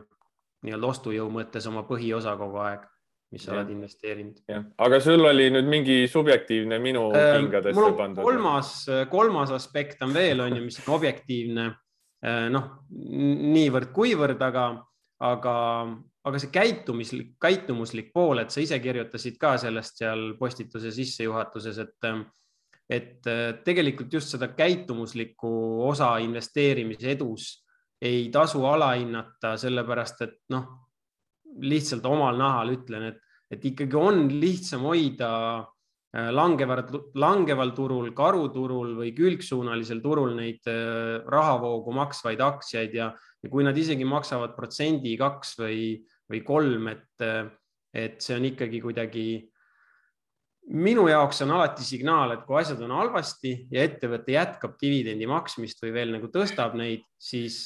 nii-öelda 0.61 0.87
ostujõu 0.87 1.29
mõttes 1.31 1.65
oma 1.67 1.81
põhiosa 1.83 2.37
kogu 2.37 2.59
aeg 2.61 2.83
mis 3.35 3.43
sa 3.43 3.55
oled 3.55 3.71
investeerinud. 3.73 4.41
aga 4.77 4.99
sul 5.03 5.25
oli 5.25 5.49
nüüd 5.53 5.67
mingi 5.69 5.95
subjektiivne 6.11 6.79
minu 6.79 7.07
äh, 7.11 7.35
kingadesse 7.39 7.91
pandud. 7.97 8.23
kolmas, 8.23 8.73
kolmas 9.11 9.51
aspekt 9.55 10.03
on 10.05 10.13
veel, 10.15 10.43
on 10.45 10.55
ju, 10.55 10.63
mis 10.63 10.79
on 10.83 10.93
objektiivne. 10.95 11.65
Äh, 12.25 12.45
noh, 12.53 12.69
niivõrd-kuivõrd, 13.55 14.41
aga, 14.41 14.65
aga, 15.27 15.55
aga 16.25 16.39
see 16.41 16.53
käitumislik, 16.53 17.35
käitumuslik 17.41 18.09
pool, 18.13 18.41
et 18.41 18.53
sa 18.53 18.63
ise 18.63 18.79
kirjutasid 18.81 19.37
ka 19.41 19.55
sellest 19.61 20.01
seal 20.01 20.31
postituse 20.39 20.93
sissejuhatuses, 20.95 21.77
et 21.83 22.09
et 22.85 23.27
tegelikult 23.65 24.13
just 24.13 24.29
seda 24.35 24.51
käitumuslikku 24.53 25.49
osa 25.87 26.11
investeerimise 26.21 27.15
edus 27.15 27.47
ei 28.01 28.27
tasu 28.29 28.61
alahinnata, 28.69 29.55
sellepärast 29.57 30.21
et 30.21 30.35
noh, 30.53 30.67
lihtsalt 31.65 32.05
omal 32.05 32.37
nahal 32.37 32.75
ütlen, 32.75 33.07
et 33.09 33.21
et 33.53 33.65
ikkagi 33.69 33.97
on 33.97 34.23
lihtsam 34.41 34.87
hoida 34.89 35.29
äh, 36.17 36.31
langeval, 36.33 36.81
langeval 37.21 37.71
turul, 37.77 38.09
karuturul 38.17 38.95
või 38.97 39.11
külgsuunalisel 39.15 40.01
turul 40.03 40.33
neid 40.37 40.65
äh, 40.71 41.21
rahavoogu 41.29 41.93
maksvaid 41.93 42.41
aktsiaid 42.41 42.97
ja, 42.97 43.11
ja 43.13 43.51
kui 43.51 43.65
nad 43.67 43.77
isegi 43.77 44.07
maksavad 44.09 44.55
protsendi 44.57 45.13
kaks 45.21 45.53
või, 45.61 45.77
või 46.31 46.41
kolm, 46.45 46.87
et, 46.93 47.25
et 47.93 48.17
see 48.23 48.37
on 48.37 48.47
ikkagi 48.49 48.81
kuidagi 48.83 49.27
minu 50.73 51.05
jaoks 51.07 51.43
on 51.45 51.53
alati 51.53 51.85
signaal, 51.85 52.33
et 52.33 52.45
kui 52.47 52.57
asjad 52.57 52.81
on 52.81 52.95
halvasti 52.97 53.53
ja 53.73 53.83
ettevõte 53.85 54.33
jätkab 54.33 54.79
dividendi 54.81 55.27
maksmist 55.29 55.83
või 55.83 55.93
veel 55.93 56.15
nagu 56.15 56.31
tõstab 56.33 56.73
neid, 56.79 57.05
siis 57.21 57.65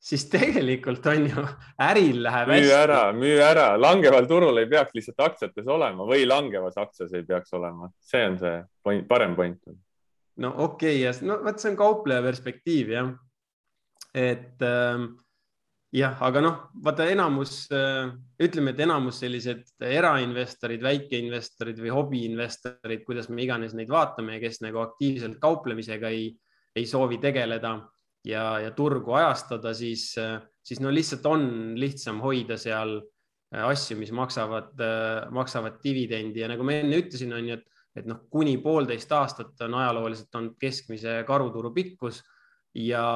siis 0.00 0.24
tegelikult 0.32 1.06
on 1.12 1.26
ju 1.28 1.42
äril 1.90 2.22
läheb 2.24 2.48
müü 2.48 2.56
hästi. 2.56 2.76
ära, 2.76 3.00
müü 3.12 3.36
ära, 3.44 3.66
langeval 3.80 4.28
turul 4.28 4.62
ei 4.62 4.68
peaks 4.70 4.94
lihtsalt 4.96 5.26
aktsiates 5.26 5.68
olema 5.68 6.06
või 6.08 6.24
langevas 6.28 6.78
aktsias 6.80 7.12
ei 7.16 7.26
peaks 7.28 7.52
olema, 7.56 7.90
see 8.00 8.22
on 8.30 8.38
see 8.40 8.54
point, 8.82 9.06
parem 9.08 9.36
point. 9.36 9.60
no 10.40 10.54
okei 10.64 11.02
okay,, 11.04 11.26
no 11.28 11.40
vot, 11.44 11.60
see 11.60 11.72
on 11.72 11.76
kaupleja 11.80 12.24
perspektiiv 12.24 12.94
jah. 12.94 13.10
et 14.14 14.64
ähm, 14.64 15.10
jah, 15.94 16.18
aga 16.22 16.42
noh, 16.44 16.58
vaata 16.84 17.06
enamus 17.10 17.64
äh,, 17.74 18.10
ütleme, 18.42 18.74
et 18.74 18.82
enamus 18.86 19.20
sellised 19.24 19.72
erainvestorid, 19.84 20.82
väikeinvestorid 20.84 21.80
või 21.82 21.94
hobiinvestorid, 21.94 23.02
kuidas 23.06 23.30
me 23.30 23.42
iganes 23.44 23.74
neid 23.74 23.90
vaatame, 23.90 24.38
kes 24.42 24.62
nagu 24.64 24.82
aktiivselt 24.84 25.40
kauplemisega 25.42 26.12
ei, 26.14 26.30
ei 26.76 26.86
soovi 26.86 27.18
tegeleda 27.22 27.74
ja, 28.26 28.44
ja 28.62 28.70
turgu 28.76 29.16
ajastada, 29.18 29.74
siis, 29.74 30.12
siis 30.62 30.80
no 30.82 30.92
lihtsalt 30.94 31.26
on 31.26 31.48
lihtsam 31.80 32.20
hoida 32.22 32.58
seal 32.60 32.98
äh, 33.00 33.64
asju, 33.64 33.98
mis 34.00 34.12
maksavad, 34.14 34.72
äh, 34.78 35.26
maksavad 35.34 35.80
dividendi. 35.84 36.44
Ja 36.44 36.50
nagu 36.52 36.66
ma 36.66 36.78
enne 36.78 37.02
ütlesin, 37.02 37.34
on 37.36 37.50
ju, 37.50 37.58
et, 37.58 37.84
et 37.98 38.08
noh, 38.08 38.22
kuni 38.30 38.56
poolteist 38.62 39.10
aastat 39.16 39.66
on 39.66 39.78
ajalooliselt 39.80 40.38
olnud 40.38 40.58
keskmise 40.60 41.20
karuturu 41.28 41.72
pikkus 41.74 42.22
ja, 42.78 43.06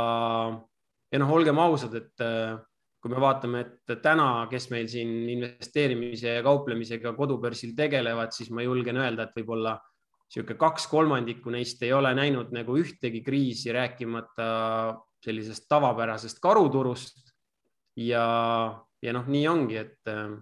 ja 1.15 1.21
noh, 1.23 1.31
olgem 1.31 1.59
ausad, 1.63 1.95
et 1.95 2.23
äh, 2.25 2.57
kui 2.99 3.13
me 3.13 3.21
vaatame, 3.23 3.61
et 3.63 3.99
täna, 4.03 4.47
kes 4.51 4.67
meil 4.73 4.89
siin 4.91 5.29
investeerimise 5.31 6.39
ja 6.39 6.45
kauplemisega 6.45 7.13
kodubörsil 7.15 7.75
tegelevad, 7.79 8.33
siis 8.35 8.51
ma 8.51 8.65
julgen 8.65 8.99
öelda, 8.99 9.29
et 9.29 9.37
võib-olla 9.39 9.77
niisugune 10.25 10.57
kaks 10.59 10.89
kolmandikku 10.91 11.53
neist 11.53 11.83
ei 11.85 11.93
ole 11.95 12.11
näinud 12.17 12.51
nagu 12.57 12.79
ühtegi 12.81 13.21
kriisi, 13.23 13.71
rääkimata 13.77 14.49
sellisest 15.25 15.69
tavapärasest 15.71 16.41
karuturust. 16.43 17.21
ja, 18.01 18.25
ja 19.03 19.15
noh, 19.15 19.29
nii 19.31 19.47
ongi, 19.49 19.79
et. 19.85 20.01
Äh, 20.11 20.35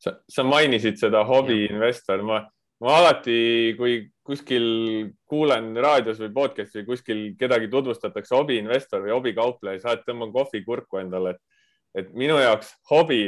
sa, 0.00 0.16
sa 0.30 0.46
mainisid 0.46 0.96
seda 1.02 1.24
hobiinvestor, 1.28 2.24
ma, 2.24 2.40
ma 2.82 2.98
alati, 2.98 3.74
kui 3.78 4.00
kuskil 4.24 4.66
kuulen 5.28 5.72
raadios 5.76 6.18
või 6.22 6.32
podcast'i 6.34 6.80
või 6.80 6.88
kuskil 6.88 7.24
kedagi 7.38 7.68
tutvustatakse 7.72 8.34
hobiinvestor 8.34 9.04
või 9.04 9.14
hobikaupleja, 9.14 9.78
siis 9.78 9.88
alati 9.90 10.08
tõmban 10.08 10.32
kohvi 10.34 10.64
kurku 10.64 11.02
endale, 11.02 11.36
et, 11.36 11.42
et 12.02 12.12
minu 12.16 12.38
jaoks 12.40 12.74
hobi 12.90 13.24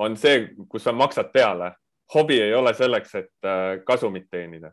on 0.00 0.16
see, 0.16 0.48
kus 0.68 0.86
sa 0.86 0.92
maksad 0.92 1.32
peale. 1.32 1.74
hobi 2.14 2.40
ei 2.42 2.54
ole 2.54 2.74
selleks, 2.74 3.14
et 3.14 3.46
äh, 3.46 3.82
kasumit 3.86 4.30
teenida 4.30 4.72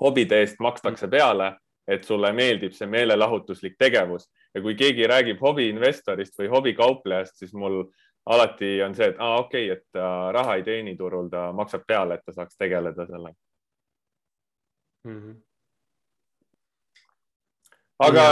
hobide 0.00 0.40
eest 0.42 0.60
makstakse 0.62 1.08
peale, 1.10 1.54
et 1.86 2.04
sulle 2.04 2.30
meeldib 2.32 2.72
see 2.72 2.88
meelelahutuslik 2.88 3.76
tegevus 3.78 4.26
ja 4.54 4.62
kui 4.64 4.74
keegi 4.78 5.06
räägib 5.10 5.42
hobiinvestorist 5.44 6.38
või 6.40 6.48
hobikauplejast, 6.54 7.36
siis 7.42 7.52
mul 7.52 7.82
alati 8.26 8.76
on 8.82 8.94
see, 8.96 9.10
et 9.12 9.18
aa, 9.20 9.40
okei 9.42 9.70
okay,, 9.70 9.78
et 9.78 9.98
ta 9.98 10.30
raha 10.32 10.58
ei 10.58 10.64
teeni 10.66 10.96
turul, 10.96 11.28
ta 11.32 11.50
maksab 11.56 11.84
peale, 11.86 12.18
et 12.18 12.24
ta 12.24 12.32
saaks 12.36 12.56
tegeleda 12.56 13.06
sellega 13.08 13.36
mm. 15.04 15.18
-hmm 15.18 15.42
aga, 18.04 18.22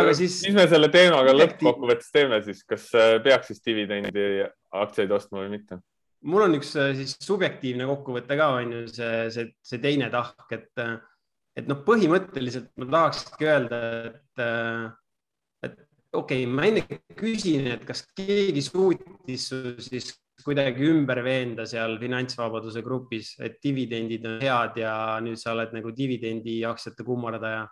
aga 0.00 0.14
siis... 0.16 0.40
mis 0.46 0.56
me 0.56 0.66
selle 0.70 0.88
teemaga 0.92 1.34
lõppkokkuvõttes 1.36 2.08
teeme 2.14 2.40
siis, 2.42 2.64
kas 2.64 2.88
äh, 2.96 3.18
peaks 3.22 3.52
siis 3.52 3.62
dividendi 3.66 4.26
aktsiaid 4.70 5.12
ostma 5.12 5.42
või 5.44 5.58
mitte? 5.58 5.80
mul 6.24 6.46
on 6.46 6.56
üks 6.58 6.72
äh, 6.76 6.94
siis 6.96 7.16
subjektiivne 7.24 7.86
kokkuvõte 7.90 8.36
ka 8.36 8.48
on 8.56 8.72
ju 8.76 8.86
see, 8.92 9.30
see, 9.34 9.52
see 9.64 9.82
teine 9.82 10.10
tahk, 10.12 10.46
et 10.56 10.82
äh, 10.82 10.96
et 11.58 11.68
noh, 11.68 11.80
põhimõtteliselt 11.86 12.70
ma 12.80 12.88
tahakski 12.94 13.48
öelda, 13.48 13.80
et, 14.10 14.42
äh, 14.42 14.84
okei 16.12 16.44
okay,, 16.44 16.46
ma 16.46 16.66
enne 16.68 16.82
küsin, 17.18 17.68
et 17.74 17.84
kas 17.86 18.04
keegi 18.16 18.62
suutis 18.64 19.48
siis 19.86 20.12
kuidagi 20.44 20.86
ümber 20.88 21.20
veenda 21.24 21.66
seal 21.68 21.98
finantsvabaduse 22.00 22.82
grupis, 22.82 23.34
et 23.44 23.58
dividendid 23.62 24.24
on 24.26 24.38
head 24.42 24.80
ja 24.80 24.94
nüüd 25.22 25.38
sa 25.40 25.52
oled 25.52 25.74
nagu 25.76 25.92
dividendiaktsiate 25.96 27.04
kummardaja. 27.04 27.66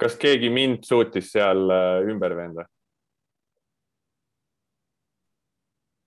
kas 0.00 0.16
keegi 0.20 0.50
mind 0.52 0.82
suutis 0.84 1.30
seal 1.32 1.70
äh, 1.72 2.08
ümber 2.10 2.36
veenda? 2.36 2.66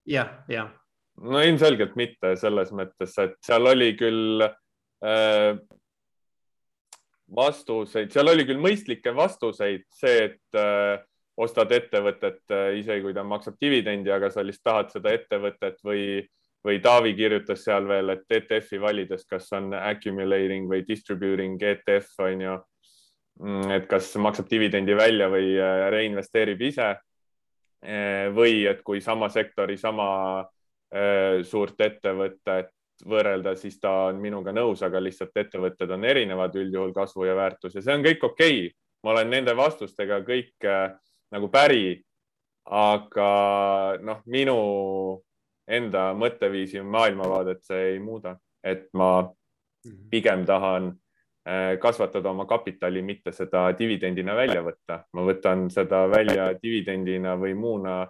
jah, 0.09 0.39
jah. 0.49 0.73
no 1.21 1.43
ilmselgelt 1.45 1.95
mitte 1.95 2.35
selles 2.41 2.73
mõttes, 2.73 3.13
et 3.21 3.37
seal 3.45 3.69
oli 3.69 3.93
küll 3.99 4.49
Äh, 4.99 5.55
vastuseid, 7.35 8.11
seal 8.13 8.31
oli 8.31 8.45
küll 8.47 8.61
mõistlikke 8.61 9.13
vastuseid, 9.15 9.85
see, 9.93 10.29
et 10.29 10.59
äh, 10.59 10.99
ostad 11.39 11.71
ettevõtet 11.75 12.41
äh, 12.53 12.73
isegi 12.79 13.03
kui 13.05 13.15
ta 13.15 13.23
maksab 13.27 13.59
dividendi, 13.61 14.11
aga 14.11 14.31
sa 14.33 14.43
lihtsalt 14.45 14.65
tahad 14.69 14.93
seda 14.95 15.13
ettevõtet 15.15 15.79
või, 15.85 16.03
või 16.65 16.79
Taavi 16.83 17.13
kirjutas 17.17 17.63
seal 17.65 17.87
veel, 17.89 18.15
et 18.15 18.39
ETF-i 18.39 18.81
valides, 18.81 19.27
kas 19.29 19.51
on 19.57 19.73
accumulating 19.77 20.69
või 20.71 20.83
distributing 20.87 21.61
ETF 21.61 22.25
on 22.25 22.45
ju. 22.47 22.57
Mm, 23.39 23.69
et 23.77 23.85
kas 23.87 24.09
maksab 24.19 24.49
dividendi 24.51 24.97
välja 24.99 25.29
või 25.31 25.53
reinvesteerib 25.95 26.61
ise. 26.67 26.95
või 28.35 28.65
et 28.67 28.81
kui 28.83 28.99
sama 28.99 29.29
sektori 29.31 29.77
sama 29.79 30.43
suurt 31.47 31.79
ettevõtet 31.79 32.73
võrrelda, 33.07 33.55
siis 33.55 33.79
ta 33.79 33.91
on 34.09 34.19
minuga 34.21 34.53
nõus, 34.55 34.83
aga 34.85 35.01
lihtsalt 35.01 35.37
ettevõtted 35.37 35.91
on 35.91 36.05
erinevad 36.05 36.55
üldjuhul 36.59 36.93
kasvu 36.95 37.27
ja 37.29 37.35
väärtus 37.37 37.75
ja 37.75 37.83
see 37.83 37.95
on 37.95 38.05
kõik 38.05 38.23
okei 38.23 38.59
okay.. 38.65 38.75
ma 39.03 39.13
olen 39.15 39.29
nende 39.31 39.55
vastustega 39.55 40.21
kõik 40.27 40.67
äh, 40.67 40.91
nagu 41.31 41.49
päri. 41.49 42.03
aga 42.69 43.29
noh, 44.05 44.21
minu 44.29 44.59
enda 45.69 46.11
mõtteviisi, 46.13 46.81
maailmavaadet 46.85 47.63
see 47.65 47.93
ei 47.93 47.99
muuda, 47.99 48.35
et 48.63 48.89
ma 48.93 49.23
mhm. 49.23 50.09
pigem 50.11 50.45
tahan 50.45 50.91
äh, 51.47 51.79
kasvatada 51.81 52.29
oma 52.29 52.45
kapitali, 52.45 53.01
mitte 53.01 53.31
seda 53.31 53.69
dividendina 53.79 54.35
välja 54.35 54.61
võtta. 54.65 55.03
ma 55.13 55.25
võtan 55.25 55.69
seda 55.73 56.05
välja 56.09 56.53
dividendina 56.61 57.35
või 57.37 57.55
muuna 57.55 58.05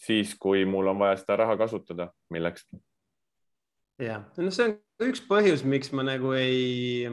siis, 0.00 0.34
kui 0.38 0.64
mul 0.64 0.88
on 0.92 0.98
vaja 0.98 1.16
seda 1.20 1.36
raha 1.44 1.56
kasutada 1.60 2.10
millekski. 2.30 2.80
Jah, 4.00 4.24
no 4.40 4.52
see 4.54 4.68
on 4.70 5.10
üks 5.10 5.22
põhjus, 5.28 5.64
miks 5.68 5.92
ma 5.96 6.04
nagu 6.06 6.32
ei, 6.36 7.08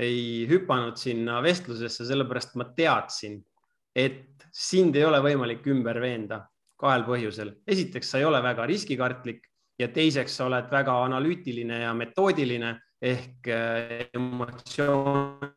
ei 0.00 0.46
hüpanud 0.50 0.98
sinna 1.00 1.40
vestlusesse, 1.44 2.06
sellepärast 2.08 2.56
ma 2.60 2.68
teadsin, 2.76 3.40
et 3.94 4.46
sind 4.54 4.96
ei 4.98 5.06
ole 5.06 5.20
võimalik 5.22 5.66
ümber 5.70 6.00
veenda 6.02 6.44
kahel 6.80 7.04
põhjusel. 7.06 7.54
esiteks, 7.66 8.10
sa 8.10 8.18
ei 8.20 8.26
ole 8.28 8.42
väga 8.42 8.66
riskikartlik 8.66 9.46
ja 9.78 9.88
teiseks, 9.94 10.36
sa 10.36 10.48
oled 10.48 10.70
väga 10.70 10.94
analüütiline 11.06 11.80
ja 11.84 11.94
metoodiline 11.96 12.74
ehk 13.04 13.48
äh, 13.52 14.06
emotsioonid 14.14 15.50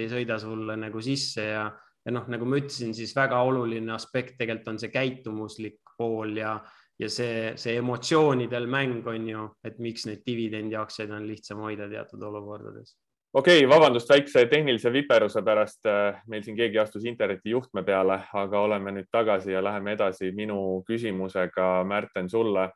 ei 0.00 0.08
sõida 0.10 0.38
sulle 0.42 0.76
nagu 0.80 1.00
sisse 1.04 1.44
ja, 1.52 1.64
ja 2.04 2.14
noh, 2.14 2.26
nagu 2.30 2.48
ma 2.48 2.58
ütlesin, 2.60 2.94
siis 2.96 3.14
väga 3.16 3.40
oluline 3.46 3.92
aspekt 3.94 4.38
tegelikult 4.40 4.74
on 4.74 4.80
see 4.82 4.92
käitumuslik 4.92 5.80
pool 5.98 6.36
ja, 6.40 6.56
ja 6.98 7.08
see, 7.10 7.52
see 7.56 7.76
emotsioonidel 7.78 8.66
mäng 8.66 9.06
on 9.06 9.28
ju, 9.28 9.44
et 9.64 9.78
miks 9.78 10.06
neid 10.08 10.24
dividendiaktsiaid 10.26 11.12
on 11.14 11.28
lihtsam 11.28 11.62
hoida 11.62 11.86
teatud 11.90 12.22
olukordades 12.30 12.96
okei 13.32 13.64
okay,, 13.64 13.68
vabandust 13.68 14.10
väikse 14.10 14.46
tehnilise 14.50 14.92
viperuse 14.92 15.42
pärast. 15.44 15.86
Äh, 15.86 16.20
meil 16.26 16.42
siin 16.44 16.56
keegi 16.56 16.78
astus 16.80 17.04
interneti 17.04 17.52
juhtme 17.52 17.84
peale, 17.86 18.22
aga 18.32 18.60
oleme 18.60 18.94
nüüd 18.96 19.10
tagasi 19.12 19.52
ja 19.52 19.62
läheme 19.64 19.94
edasi 19.96 20.32
minu 20.36 20.82
küsimusega, 20.88 21.84
Märten, 21.88 22.30
sulle. 22.30 22.70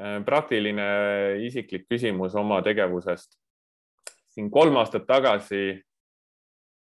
Äh, 0.00 0.18
praktiline 0.26 0.90
isiklik 1.46 1.86
küsimus 1.88 2.34
oma 2.34 2.62
tegevusest. 2.62 3.38
siin 4.30 4.50
kolm 4.50 4.76
aastat 4.78 5.06
tagasi 5.06 5.82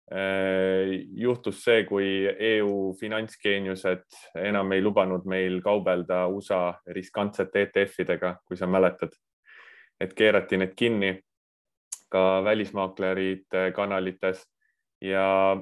juhtus 0.09 1.59
see, 1.63 1.83
kui 1.85 2.05
EU 2.25 2.93
finantsgeeniused 2.97 4.05
enam 4.41 4.71
ei 4.73 4.81
lubanud 4.81 5.25
meil 5.29 5.59
kaubelda 5.61 6.23
USA 6.33 6.73
riskantsete 6.95 7.67
ETF-idega, 7.67 8.39
kui 8.45 8.57
sa 8.57 8.65
mäletad, 8.65 9.13
et 10.01 10.15
keerati 10.17 10.57
need 10.57 10.73
kinni 10.77 11.11
ka 12.09 12.41
välismaaklerite 12.43 13.69
kanalites. 13.75 14.41
Ja 15.01 15.55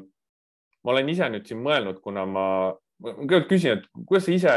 ma 0.83 0.91
olen 0.93 1.09
ise 1.11 1.27
nüüd 1.29 1.45
siin 1.49 1.59
mõelnud, 1.65 1.99
kuna 1.99 2.23
ma, 2.25 2.47
ma 3.03 3.13
kõigepealt 3.17 3.51
küsin, 3.51 3.81
et 3.81 3.91
kuidas 4.07 4.29
sa 4.29 4.35
ise, 4.37 4.55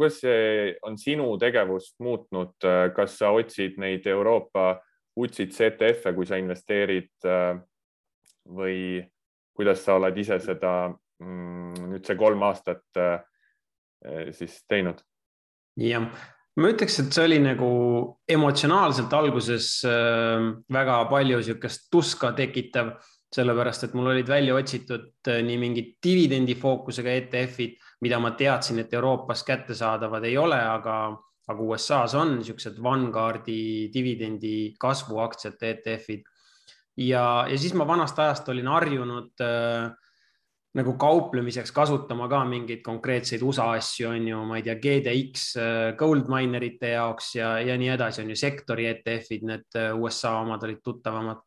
kuidas 0.00 0.22
see 0.24 0.72
on 0.88 0.96
sinu 0.98 1.28
tegevust 1.40 1.98
muutnud, 2.00 2.56
kas 2.96 3.20
sa 3.20 3.34
otsid 3.36 3.76
neid 3.76 4.08
Euroopa 4.08 4.78
UCIT 5.18 5.52
CTF-e, 5.52 6.14
kui 6.16 6.26
sa 6.26 6.40
investeerid 6.40 7.28
või 8.48 9.04
kuidas 9.58 9.82
sa 9.82 9.98
oled 9.98 10.16
ise 10.22 10.38
seda 10.40 10.72
mm, 10.88 11.92
nüüd 11.92 12.06
see 12.06 12.18
kolm 12.18 12.46
aastat 12.46 13.02
siis 14.32 14.60
teinud? 14.70 15.02
jah, 15.78 16.06
ma 16.58 16.72
ütleks, 16.72 16.98
et 17.02 17.14
see 17.14 17.26
oli 17.26 17.38
nagu 17.42 17.68
emotsionaalselt 18.30 19.12
alguses 19.14 19.70
äh, 19.86 20.48
väga 20.74 20.98
palju 21.10 21.38
niisugust 21.38 21.86
tuska 21.92 22.32
tekitav, 22.38 22.96
sellepärast 23.34 23.86
et 23.86 23.94
mul 23.96 24.10
olid 24.14 24.28
välja 24.28 24.56
otsitud 24.56 25.28
nii 25.28 25.58
mingid 25.60 25.90
dividendifookusega 26.04 27.14
ETF-id, 27.22 27.76
mida 28.02 28.18
ma 28.22 28.32
teadsin, 28.38 28.80
et 28.82 28.94
Euroopas 28.96 29.44
kättesaadavad 29.46 30.24
ei 30.24 30.38
ole, 30.40 30.58
aga, 30.58 30.96
aga 31.48 31.66
USA-s 31.66 32.16
on 32.18 32.38
niisugused 32.38 32.80
Vanguardi 32.82 33.90
dividendi 33.94 34.72
kasvuaktsiate 34.80 35.74
ETF-id. 35.76 36.24
Ja, 36.98 37.46
ja 37.48 37.58
siis 37.58 37.74
ma 37.78 37.86
vanast 37.86 38.18
ajast 38.18 38.48
olin 38.50 38.68
harjunud 38.68 39.44
äh, 39.44 39.88
nagu 40.76 40.94
kauplemiseks 41.00 41.72
kasutama 41.74 42.28
ka 42.30 42.42
mingeid 42.46 42.82
konkreetseid 42.86 43.42
USA 43.42 43.70
asju, 43.78 44.10
on 44.12 44.26
ju, 44.28 44.40
ma 44.46 44.58
ei 44.58 44.64
tea, 44.66 44.76
GDX 44.82 45.46
äh, 45.58 45.76
gold 45.98 46.28
minerite 46.30 46.92
jaoks 46.94 47.34
ja, 47.38 47.54
ja 47.64 47.76
nii 47.80 47.92
edasi, 47.94 48.22
on 48.24 48.32
ju 48.34 48.38
sektori 48.38 48.88
ETF-id, 48.92 49.46
need 49.48 49.78
äh, 49.78 49.94
USA 49.96 50.38
omad 50.42 50.66
olid 50.68 50.82
tuttavamad. 50.84 51.44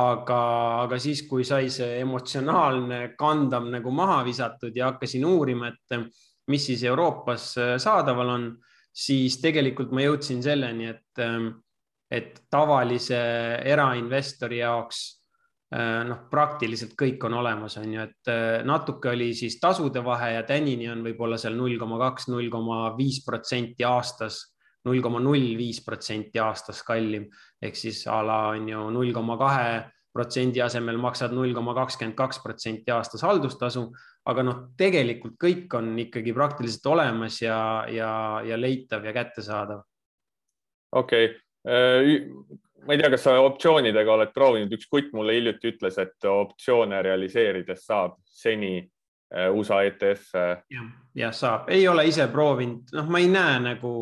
aga, 0.00 0.40
aga 0.84 0.98
siis, 1.02 1.24
kui 1.26 1.42
sai 1.44 1.66
see 1.74 1.96
emotsionaalne 1.98 3.16
kandam 3.18 3.72
nagu 3.72 3.90
maha 3.90 4.20
visatud 4.22 4.76
ja 4.76 4.92
hakkasin 4.92 5.24
uurima, 5.26 5.72
et 5.72 6.04
mis 6.50 6.66
siis 6.66 6.84
Euroopas 6.86 7.54
äh, 7.58 7.74
saadaval 7.82 8.36
on, 8.36 8.46
siis 8.94 9.40
tegelikult 9.42 9.90
ma 9.94 10.04
jõudsin 10.04 10.42
selleni, 10.42 10.92
et, 10.92 11.26
et 12.10 12.40
tavalise 12.50 13.18
erainvestori 13.70 14.58
jaoks 14.58 15.20
Äh, 15.70 16.00
noh, 16.02 16.24
praktiliselt 16.26 16.96
kõik 16.98 17.22
on 17.28 17.36
olemas, 17.38 17.76
on 17.78 17.92
ju, 17.94 18.02
et 18.02 18.28
äh, 18.32 18.64
natuke 18.66 19.12
oli 19.12 19.28
siis 19.38 19.54
tasude 19.62 20.00
vahe 20.02 20.32
ja 20.34 20.40
tänini 20.42 20.88
on 20.90 21.04
võib-olla 21.04 21.36
seal 21.38 21.54
null 21.54 21.76
koma 21.78 21.94
kaks, 22.00 22.26
null 22.26 22.48
koma 22.50 22.88
viis 22.96 23.20
protsenti 23.22 23.86
aastas, 23.86 24.40
null 24.88 24.98
koma 25.04 25.20
null 25.22 25.52
viis 25.54 25.78
protsenti 25.86 26.40
aastas 26.42 26.80
kallim 26.82 27.28
ehk 27.62 27.78
siis 27.78 28.00
a 28.10 28.16
la 28.26 28.38
on 28.56 28.66
ju 28.66 28.88
null 28.96 29.12
koma 29.14 29.36
kahe 29.38 29.68
protsendi 30.10 30.58
asemel 30.64 30.98
maksad 30.98 31.36
null 31.36 31.54
koma 31.54 31.76
kakskümmend 31.76 32.16
kaks 32.18 32.42
protsenti 32.42 32.90
aastas 32.90 33.22
haldustasu, 33.22 33.84
aga 34.26 34.42
noh, 34.42 34.58
tegelikult 34.80 35.36
kõik 35.38 35.78
on 35.78 35.92
ikkagi 36.02 36.34
praktiliselt 36.34 36.90
olemas 36.90 37.38
ja, 37.44 37.60
ja, 37.86 38.10
ja 38.42 38.58
leitav 38.58 39.06
ja 39.06 39.14
kättesaadav. 39.14 39.86
okei 40.98 41.30
okay., 41.30 41.38
ma 42.86 42.92
ei 42.92 42.98
tea, 42.98 43.10
kas 43.12 43.24
sa 43.26 43.34
optsioonidega 43.44 44.14
oled 44.14 44.32
proovinud, 44.34 44.72
üks 44.76 44.88
kutt 44.90 45.12
mulle 45.16 45.36
hiljuti 45.36 45.74
ütles, 45.74 45.98
et 46.00 46.28
optsioone 46.28 47.02
realiseerides 47.04 47.84
saab 47.86 48.16
seni 48.24 48.78
äh, 48.80 49.50
USA 49.52 49.82
ETF-e. 49.88 50.46
jah, 50.72 50.88
jah, 51.24 51.34
saab, 51.36 51.68
ei 51.74 51.86
ole 51.88 52.06
ise 52.08 52.26
proovinud, 52.32 52.94
noh, 52.96 53.12
ma 53.12 53.20
ei 53.20 53.28
näe 53.32 53.60
nagu 53.72 53.92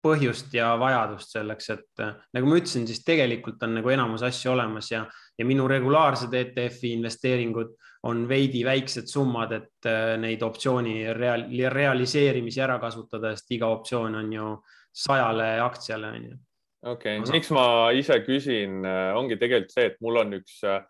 põhjust 0.00 0.54
ja 0.56 0.72
vajadust 0.80 1.36
selleks, 1.36 1.70
et 1.76 2.02
äh, 2.04 2.16
nagu 2.36 2.48
ma 2.48 2.60
ütlesin, 2.60 2.88
siis 2.88 3.04
tegelikult 3.04 3.60
on 3.66 3.76
nagu 3.80 3.92
enamus 3.92 4.24
asju 4.26 4.54
olemas 4.54 4.90
ja, 4.92 5.04
ja 5.38 5.46
minu 5.48 5.68
regulaarsed 5.68 6.34
ETF-i 6.34 6.94
investeeringud 6.96 7.76
on 8.08 8.24
veidi 8.28 8.62
väiksed 8.64 9.10
summad, 9.12 9.52
et 9.52 9.88
äh, 9.88 10.14
neid 10.20 10.42
optsiooni 10.42 11.02
real, 11.12 11.44
realiseerimisi 11.76 12.64
ära 12.64 12.80
kasutada, 12.80 13.34
sest 13.36 13.58
iga 13.58 13.68
optsioon 13.68 14.22
on 14.22 14.32
ju 14.32 14.54
sajale 14.90 15.58
aktsiale 15.62 16.08
on 16.16 16.24
ju 16.30 16.38
okei 16.82 17.18
okay., 17.18 17.32
miks 17.32 17.50
ma 17.54 17.64
ise 17.96 18.20
küsin, 18.24 18.80
äh, 18.86 19.10
ongi 19.16 19.38
tegelikult 19.40 19.74
see, 19.74 19.90
et 19.90 20.00
mul 20.04 20.20
on 20.22 20.38
üks 20.40 20.60
äh, 20.64 20.80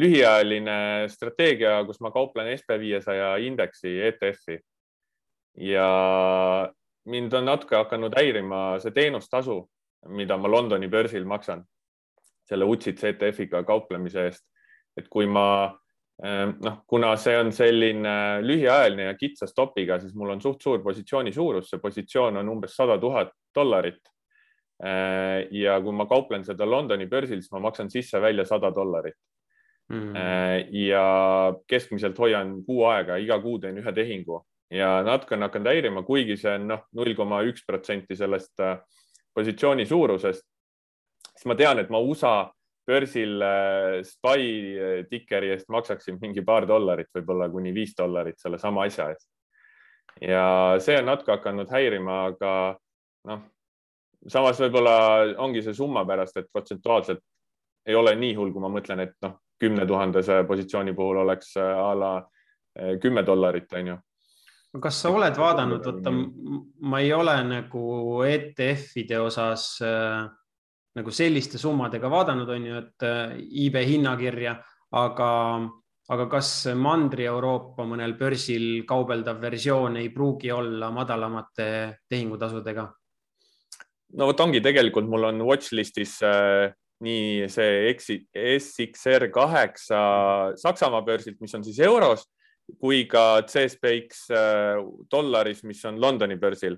lühiajaline 0.00 1.08
strateegia, 1.12 1.80
kus 1.88 2.00
ma 2.00 2.12
kauplen 2.14 2.52
SB 2.54 2.78
viiesaja 2.80 3.34
indeksi 3.44 3.96
ETF-i 4.10 4.60
ja 5.66 5.88
mind 7.10 7.34
on 7.34 7.48
natuke 7.48 7.76
hakanud 7.76 8.14
häirima 8.16 8.78
see 8.82 8.94
teenustasu, 8.96 9.58
mida 10.14 10.38
ma 10.38 10.48
Londoni 10.48 10.88
börsil 10.88 11.26
maksan 11.28 11.64
selle 12.50 12.66
UCITS 12.66 13.04
ETF-iga 13.12 13.62
kauplemise 13.66 14.24
eest. 14.28 14.46
et 14.98 15.06
kui 15.08 15.26
ma 15.26 15.66
äh, 16.24 16.46
noh, 16.50 16.80
kuna 16.86 17.14
see 17.16 17.36
on 17.38 17.52
selline 17.54 18.14
lühiajaline 18.42 19.10
ja 19.10 19.18
kitsa 19.18 19.46
stopiga, 19.46 20.00
siis 20.00 20.14
mul 20.14 20.34
on 20.34 20.40
suht 20.42 20.62
suur 20.62 20.82
positsiooni 20.82 21.32
suurus, 21.32 21.70
see 21.70 21.82
positsioon 21.82 22.40
on 22.40 22.48
umbes 22.56 22.74
sada 22.76 22.98
tuhat 22.98 23.34
dollarit 23.54 24.00
ja 24.80 25.74
kui 25.84 25.92
ma 25.92 26.06
kauplen 26.08 26.44
seda 26.44 26.64
Londoni 26.64 27.04
börsil, 27.06 27.42
siis 27.42 27.52
ma 27.52 27.60
maksan 27.66 27.90
sisse-välja 27.92 28.46
sada 28.48 28.70
dollarit 28.72 29.16
mm.. 29.92 30.14
ja 30.72 31.02
keskmiselt 31.68 32.18
hoian 32.18 32.54
kuu 32.64 32.86
aega, 32.88 33.18
iga 33.20 33.36
kuu 33.42 33.58
teen 33.60 33.76
ühe 33.82 33.92
tehingu 33.92 34.40
ja 34.70 35.00
natuke 35.02 35.34
on 35.36 35.44
hakanud 35.48 35.72
häirima, 35.72 36.04
kuigi 36.06 36.38
see 36.38 36.54
on 36.54 36.68
noh, 36.70 36.86
null 36.96 37.14
koma 37.18 37.42
üks 37.48 37.66
protsenti 37.66 38.16
sellest 38.16 38.62
äh, 38.62 38.78
positsiooni 39.34 39.86
suurusest. 39.86 40.46
siis 41.34 41.46
ma 41.50 41.56
tean, 41.58 41.78
et 41.78 41.90
ma 41.90 42.00
USA 42.00 42.50
börsil 42.86 43.42
SPY 44.02 45.04
tikeri 45.10 45.52
eest 45.54 45.68
maksaksin 45.70 46.18
mingi 46.20 46.42
paar 46.42 46.66
dollarit, 46.66 47.10
võib-olla 47.14 47.50
kuni 47.50 47.74
viis 47.74 47.92
dollarit 47.98 48.38
sellesama 48.38 48.86
asja 48.86 49.10
eest. 49.12 49.28
ja 50.20 50.44
see 50.80 50.98
on 50.98 51.10
natuke 51.10 51.36
hakanud 51.36 51.70
häirima, 51.70 52.24
aga 52.32 52.52
noh 53.28 53.48
samas 54.28 54.60
võib-olla 54.60 54.96
ongi 55.40 55.62
see 55.64 55.74
summa 55.76 56.04
pärast, 56.08 56.36
et 56.36 56.50
protsentuaalselt 56.52 57.22
ei 57.86 57.96
ole 57.96 58.14
nii 58.16 58.34
hull, 58.36 58.52
kui 58.52 58.62
ma 58.62 58.68
mõtlen, 58.72 59.00
et 59.06 59.16
noh, 59.24 59.38
kümne 59.60 59.86
tuhandese 59.88 60.42
positsiooni 60.48 60.94
puhul 60.96 61.22
oleks 61.24 61.56
äh, 61.60 61.72
a 61.78 61.94
la 61.96 62.12
äh, 62.18 62.96
kümme 63.00 63.24
dollarit, 63.26 63.72
on 63.72 63.92
ju. 63.92 63.96
kas 64.80 65.00
sa 65.02 65.10
oled 65.10 65.36
vaadanud, 65.36 65.86
vaata, 65.86 66.12
ma 66.86 67.00
ei 67.00 67.12
ole 67.12 67.36
nagu 67.48 68.22
ETF-ide 68.28 69.18
osas 69.20 69.72
äh, 69.84 70.28
nagu 70.96 71.12
selliste 71.14 71.58
summadega 71.58 72.10
vaadanud, 72.10 72.48
on 72.48 72.66
ju, 72.66 72.84
et 72.84 73.06
äh, 73.06 73.36
iibe 73.64 73.82
hinnakirja, 73.86 74.56
aga, 75.00 75.32
aga 76.10 76.28
kas 76.30 76.52
Mandri-Euroopa 76.76 77.86
mõnel 77.88 78.16
börsil 78.18 78.84
kaubeldav 78.88 79.40
versioon 79.42 80.00
ei 80.00 80.10
pruugi 80.14 80.52
olla 80.52 80.90
madalamate 80.94 81.68
tehingutasudega? 82.08 82.88
No 84.18 84.30
vot 84.30 84.40
ongi 84.40 84.62
tegelikult 84.64 85.08
mul 85.10 85.28
on 85.28 85.42
watchlist'is 85.46 86.18
äh, 86.26 86.70
nii 87.04 87.48
see 87.48 87.94
SXR 88.58 89.30
kaheksa 89.32 90.00
Saksamaa 90.60 91.02
börsilt, 91.02 91.40
mis 91.40 91.54
on 91.56 91.64
siis 91.64 91.80
euros, 91.84 92.26
kui 92.80 93.04
ka 93.10 93.42
CSPX 93.48 94.26
äh, 94.34 94.80
dollaris, 95.10 95.64
mis 95.64 95.80
on 95.88 96.00
Londoni 96.00 96.36
börsil. 96.40 96.76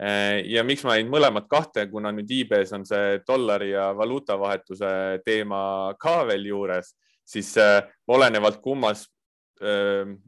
Äh, 0.00 0.40
ja 0.50 0.64
miks 0.66 0.82
ma 0.84 0.96
neid 0.96 1.10
mõlemat 1.12 1.46
kahte, 1.50 1.86
kuna 1.92 2.12
nüüd 2.16 2.30
iiBes 2.40 2.74
on 2.76 2.84
see 2.88 3.20
dollari 3.28 3.72
ja 3.72 3.90
valuutavahetuse 3.96 5.22
teema 5.24 5.62
ka 6.00 6.22
veel 6.28 6.50
juures, 6.50 6.94
siis 7.24 7.54
äh, 7.60 7.80
olenevalt 8.08 8.60
kummas 8.64 9.06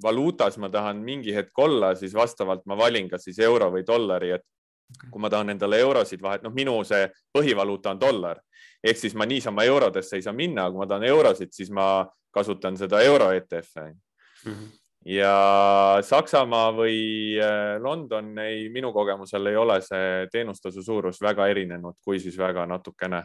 valuutas 0.04 0.58
ma 0.60 0.68
tahan 0.68 0.98
mingi 1.00 1.32
hetk 1.32 1.56
olla, 1.64 1.94
siis 1.96 2.12
vastavalt 2.12 2.66
ma 2.68 2.76
valin, 2.76 3.06
kas 3.08 3.22
siis 3.24 3.38
euro 3.40 3.70
või 3.72 3.80
dollari, 3.88 4.28
et 4.36 4.44
kui 5.10 5.20
ma 5.20 5.30
tahan 5.30 5.50
endale 5.54 5.80
eurosid 5.80 6.22
vahet, 6.22 6.42
noh, 6.42 6.52
minu 6.54 6.78
see 6.84 7.06
põhivaluuta 7.32 7.94
on 7.94 8.00
dollar 8.00 8.40
ehk 8.82 8.98
siis 8.98 9.14
ma 9.14 9.26
niisama 9.26 9.64
eurodesse 9.64 10.18
ei 10.18 10.24
saa 10.24 10.34
minna, 10.36 10.68
kui 10.70 10.82
ma 10.82 10.86
tahan 10.90 11.06
eurosid, 11.06 11.52
siis 11.54 11.70
ma 11.70 12.04
kasutan 12.34 12.76
seda 12.76 13.02
euro 13.04 13.30
ETF-e 13.32 13.84
mm. 13.84 14.52
-hmm. 14.52 14.70
ja 15.14 15.36
Saksamaa 16.02 16.72
või 16.72 16.98
äh, 17.38 17.82
London 17.82 18.38
ei, 18.38 18.68
minu 18.68 18.92
kogemusel 18.92 19.46
ei 19.46 19.56
ole 19.56 19.80
see 19.80 20.26
teenustasu 20.32 20.82
suurus 20.82 21.22
väga 21.22 21.46
erinenud, 21.46 21.94
kui 22.04 22.18
siis 22.18 22.38
väga 22.38 22.66
natukene. 22.66 23.24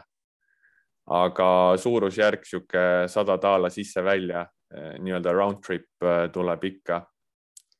aga 1.10 1.72
suurusjärk 1.76 2.44
sihuke 2.44 2.80
sada 3.06 3.38
daala 3.42 3.70
sisse-välja, 3.70 4.40
äh, 4.40 4.98
nii-öelda 4.98 5.32
round 5.32 5.62
trip 5.66 5.86
äh, 6.02 6.30
tuleb 6.32 6.64
ikka 6.64 7.06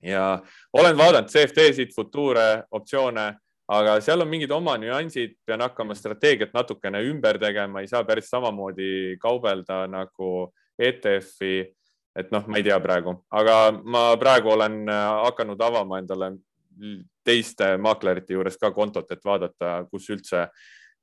ja 0.02 0.38
olen 0.72 0.96
vaadanud 0.96 1.28
CFD-sid, 1.28 1.92
futuure, 1.94 2.62
optsioone 2.70 3.34
aga 3.68 3.98
seal 4.00 4.24
on 4.24 4.30
mingid 4.30 4.52
oma 4.54 4.76
nüansid, 4.80 5.36
pean 5.46 5.60
hakkama 5.60 5.94
strateegiat 5.94 6.54
natukene 6.56 7.02
ümber 7.10 7.38
tegema, 7.40 7.82
ei 7.82 7.90
saa 7.90 8.04
päris 8.08 8.30
samamoodi 8.32 9.18
kaubelda 9.20 9.86
nagu 9.90 10.52
ETF-i. 10.78 11.74
et 12.18 12.32
noh, 12.34 12.46
ma 12.50 12.58
ei 12.58 12.64
tea 12.66 12.78
praegu, 12.82 13.12
aga 13.30 13.56
ma 13.84 14.08
praegu 14.18 14.50
olen 14.50 14.88
äh, 14.90 15.02
hakanud 15.28 15.60
avama 15.62 16.00
endale 16.00 16.32
teiste 17.24 17.76
maaklerite 17.78 18.34
juures 18.34 18.56
ka 18.58 18.70
kontot, 18.74 19.10
et 19.12 19.24
vaadata, 19.24 19.84
kus 19.90 20.08
üldse 20.10 20.46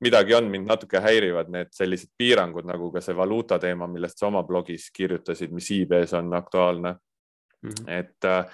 midagi 0.04 0.36
on, 0.36 0.50
mind 0.52 0.68
natuke 0.68 1.00
häirivad 1.00 1.52
need 1.54 1.72
sellised 1.76 2.12
piirangud 2.18 2.68
nagu 2.68 2.90
ka 2.92 3.04
see 3.04 3.16
valuuta 3.16 3.60
teema, 3.62 3.88
millest 3.88 4.20
sa 4.20 4.28
oma 4.28 4.44
blogis 4.44 4.90
kirjutasid, 4.96 5.54
mis 5.56 5.72
iibees 5.72 6.14
on 6.18 6.34
aktuaalne 6.34 6.96
mm. 6.96 7.70
-hmm. 7.70 7.92
et 8.00 8.26
äh, 8.26 8.46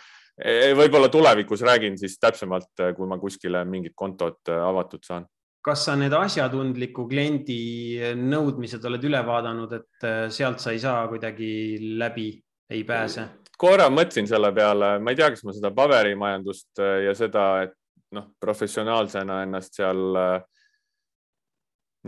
võib-olla 0.77 1.09
tulevikus 1.11 1.61
räägin 1.61 1.97
siis 1.99 2.17
täpsemalt, 2.19 2.71
äh, 2.79 2.95
kui 2.95 3.07
ma 3.07 3.19
kuskile 3.19 3.63
mingit 3.65 3.93
kontot 3.95 4.49
äh, 4.49 4.61
avatud 4.63 5.03
saan. 5.05 5.27
kas 5.61 5.83
sa 5.85 5.93
need 5.95 6.13
asjatundliku 6.17 7.07
kliendi 7.09 7.99
äh, 7.99 8.15
nõudmised 8.17 8.85
oled 8.85 9.03
üle 9.05 9.21
vaadanud, 9.25 9.73
et 9.77 10.07
sealt 10.33 10.59
sa 10.59 10.71
ei 10.71 10.79
saa 10.79 11.07
kuidagi 11.07 11.77
läbi, 11.99 12.31
ei 12.69 12.83
pääse? 12.83 13.27
korra 13.61 13.89
mõtlesin 13.93 14.25
selle 14.25 14.49
peale, 14.53 14.95
ma 14.99 15.11
ei 15.11 15.19
tea, 15.19 15.29
kas 15.29 15.43
ma 15.45 15.53
seda 15.53 15.69
paberimajandust 15.75 16.81
ja 17.05 17.13
seda, 17.13 17.45
et 17.67 17.75
noh, 18.17 18.31
professionaalsena 18.41 19.43
ennast 19.43 19.77
seal 19.77 20.17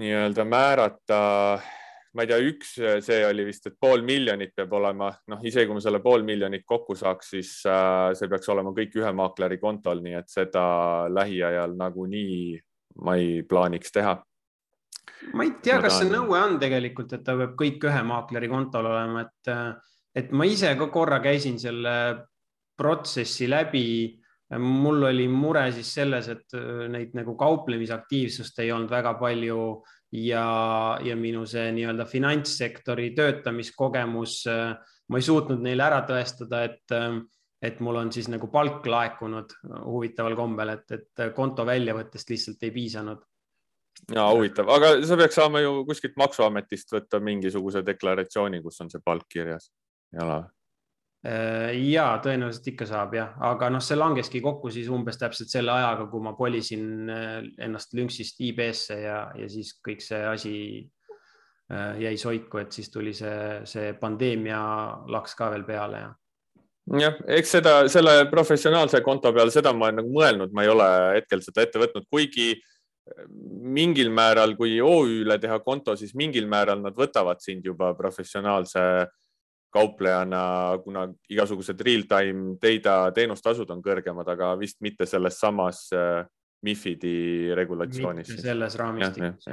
nii-öelda 0.01 0.45
määrata 0.49 1.19
ma 2.13 2.23
ei 2.23 2.29
tea, 2.29 2.39
üks, 2.45 2.75
see 3.05 3.21
oli 3.25 3.45
vist, 3.47 3.65
et 3.69 3.77
pool 3.81 4.03
miljonit 4.05 4.53
peab 4.55 4.73
olema, 4.77 5.09
noh, 5.31 5.39
isegi 5.45 5.65
kui 5.69 5.77
ma 5.79 5.83
selle 5.83 6.01
pool 6.03 6.25
miljonit 6.27 6.65
kokku 6.69 6.95
saaks, 6.97 7.31
siis 7.33 7.53
äh, 7.69 8.11
see 8.17 8.29
peaks 8.31 8.51
olema 8.53 8.73
kõik 8.75 8.99
ühe 9.01 9.13
maakleri 9.17 9.57
kontol, 9.61 10.03
nii 10.05 10.19
et 10.19 10.29
seda 10.29 10.65
lähiajal 11.13 11.73
nagunii 11.79 12.59
ma 13.03 13.17
ei 13.17 13.41
plaaniks 13.49 13.95
teha. 13.95 14.17
ma 15.33 15.47
ei 15.47 15.55
tea, 15.63 15.79
kas 15.81 16.01
see 16.01 16.11
nõue 16.11 16.37
on 16.37 16.59
tegelikult, 16.61 17.15
et 17.17 17.25
ta 17.25 17.37
peab 17.39 17.57
kõik 17.59 17.89
ühe 17.89 18.03
maakleri 18.05 18.51
kontol 18.51 18.91
olema, 18.91 19.25
et, 19.25 19.53
et 20.21 20.35
ma 20.35 20.45
ise 20.45 20.75
ka 20.77 20.91
korra 20.93 21.17
käisin 21.23 21.57
selle 21.61 21.95
protsessi 22.77 23.49
läbi 23.49 23.87
mul 24.59 25.07
oli 25.09 25.25
mure 25.31 25.65
siis 25.73 25.89
selles, 25.95 26.27
et 26.29 26.55
neid 26.93 27.13
nagu 27.17 27.33
kauplemisaktiivsust 27.39 28.59
ei 28.61 28.71
olnud 28.73 28.91
väga 28.91 29.15
palju 29.17 29.59
ja, 30.13 30.45
ja 31.03 31.15
minu 31.17 31.45
see 31.49 31.71
nii-öelda 31.73 32.05
finantssektori 32.09 33.11
töötamiskogemus, 33.17 34.37
ma 35.09 35.19
ei 35.19 35.25
suutnud 35.25 35.63
neile 35.65 35.85
ära 35.87 36.01
tõestada, 36.07 36.63
et, 36.67 36.95
et 37.63 37.79
mul 37.83 37.97
on 38.03 38.11
siis 38.13 38.29
nagu 38.31 38.49
palk 38.53 38.85
laekunud 38.89 39.55
huvitaval 39.87 40.37
kombel, 40.37 40.75
et, 40.77 40.97
et 40.97 41.23
konto 41.35 41.65
väljavõttest 41.65 42.33
lihtsalt 42.33 42.67
ei 42.67 42.73
piisanud. 42.75 43.23
ja 44.13 44.27
huvitav, 44.29 44.69
aga 44.69 44.95
sa 45.05 45.17
peaks 45.17 45.39
saama 45.41 45.63
ju 45.63 45.79
kuskilt 45.89 46.17
Maksuametist 46.17 46.93
võtta 46.93 47.19
mingisuguse 47.19 47.85
deklaratsiooni, 47.85 48.61
kus 48.61 48.81
on 48.81 48.93
see 48.93 49.01
palk 49.05 49.25
kirjas. 49.29 49.71
Äh, 50.13 50.45
ja 51.23 52.07
tõenäoliselt 52.23 52.65
ikka 52.73 52.87
saab 52.89 53.13
jah, 53.15 53.29
aga 53.47 53.69
noh, 53.71 53.83
see 53.83 53.95
langeski 53.95 54.41
kokku 54.43 54.71
siis 54.73 54.89
umbes 54.91 55.15
täpselt 55.21 55.53
selle 55.53 55.71
ajaga, 55.71 56.09
kui 56.11 56.23
ma 56.23 56.33
kolisin 56.35 56.89
äh, 57.11 57.37
ennast 57.63 57.95
Lünksist 57.95 58.41
IB-sse 58.43 58.97
ja, 59.05 59.21
ja 59.39 59.47
siis 59.51 59.77
kõik 59.85 60.03
see 60.03 60.19
asi 60.27 60.55
äh, 61.71 62.01
jäi 62.03 62.17
soiku, 62.19 62.59
et 62.59 62.75
siis 62.75 62.91
tuli 62.91 63.15
see, 63.15 63.61
see 63.69 63.93
pandeemia 64.01 64.59
laks 65.15 65.39
ka 65.39 65.47
veel 65.53 65.63
peale 65.69 66.03
ja 66.03 66.11
jah, 67.05 67.23
eks 67.39 67.55
seda, 67.55 67.77
selle 67.87 68.17
professionaalse 68.31 68.99
konto 69.05 69.31
peal, 69.31 69.51
seda 69.53 69.71
ma 69.71 69.87
olen 69.87 70.01
nagu 70.01 70.11
mõelnud, 70.11 70.51
ma 70.51 70.67
ei 70.67 70.75
ole 70.75 70.91
hetkel 71.21 71.43
seda 71.45 71.63
ette 71.63 71.79
võtnud, 71.79 72.09
kuigi 72.11 72.51
mingil 73.63 74.11
määral, 74.11 74.55
kui 74.55 74.77
OÜ-le 74.83 75.37
teha 75.39 75.59
konto, 75.63 75.95
siis 75.99 76.13
mingil 76.15 76.47
määral 76.51 76.83
nad 76.83 76.95
võtavad 76.95 77.41
sind 77.43 77.65
juba 77.67 77.91
professionaalse 77.95 78.83
kauplejana, 79.73 80.43
kuna 80.83 81.07
igasugused 81.33 81.81
real-time 81.81 82.55
data 82.61 83.11
teenustasud 83.15 83.69
on 83.73 83.81
kõrgemad, 83.83 84.29
aga 84.35 84.53
vist 84.59 84.79
mitte 84.85 85.07
selles 85.09 85.39
samas 85.41 85.85
äh, 85.95 86.23
MIFID-i 86.63 87.53
regulatsioonis. 87.57 88.35
selles 88.41 88.77
raamistikus. 88.79 89.49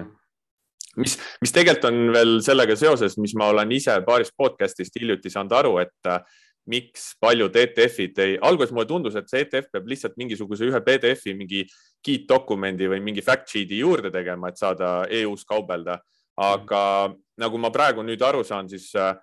mis, 1.00 1.16
mis 1.42 1.54
tegelikult 1.56 1.88
on 1.90 2.12
veel 2.14 2.36
sellega 2.44 2.76
seoses, 2.78 3.16
mis 3.18 3.34
ma 3.38 3.50
olen 3.54 3.72
ise 3.74 3.96
paarist 4.06 4.36
podcast'ist 4.38 5.00
hiljuti 5.00 5.32
saanud 5.32 5.56
aru, 5.58 5.74
et 5.82 6.12
äh, 6.12 6.22
miks 6.70 7.14
paljud 7.20 7.56
ETF-id 7.56 8.20
ei, 8.22 8.36
alguses 8.46 8.72
mulle 8.74 8.88
tundus, 8.88 9.16
et 9.18 9.30
see 9.30 9.42
ETF 9.46 9.72
peab 9.74 9.88
lihtsalt 9.90 10.18
mingisuguse 10.20 10.68
ühe 10.68 10.80
PDF-i 10.84 11.34
mingi 11.38 11.64
kiitdokumendi 12.04 12.88
või 12.92 13.00
mingi 13.04 13.24
fact 13.24 13.50
sheet'i 13.52 13.80
juurde 13.80 14.12
tegema, 14.14 14.50
et 14.50 14.60
saada 14.60 15.00
EU-s 15.20 15.46
kaubelda. 15.48 16.00
aga 16.40 17.08
mm. 17.08 17.16
nagu 17.42 17.58
ma 17.60 17.68
praegu 17.70 18.02
nüüd 18.06 18.22
aru 18.24 18.44
saan, 18.46 18.68
siis 18.68 18.94
äh, 18.96 19.16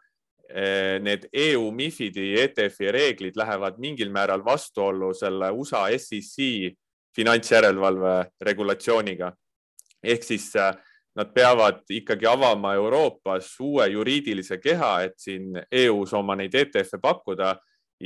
need 1.04 1.26
EU 1.34 1.72
MIFID-i 1.76 2.38
ETF-i 2.40 2.92
reeglid 2.96 3.36
lähevad 3.36 3.80
mingil 3.84 4.14
määral 4.16 4.46
vastuollu 4.46 5.10
selle 5.14 5.50
USA 5.52 5.82
SEC 5.98 6.72
finantsjärelevalve 7.16 8.14
regulatsiooniga. 8.42 9.32
ehk 10.04 10.24
siis 10.24 10.56
äh, 10.56 10.76
nad 11.18 11.34
peavad 11.34 11.82
ikkagi 11.90 12.28
avama 12.30 12.74
Euroopas 12.78 13.56
uue 13.60 13.88
juriidilise 13.88 14.58
keha, 14.62 15.02
et 15.02 15.16
siin 15.18 15.58
EU-s 15.72 16.14
oma 16.14 16.36
neid 16.38 16.54
ETF-e 16.54 17.00
pakkuda 17.02 17.56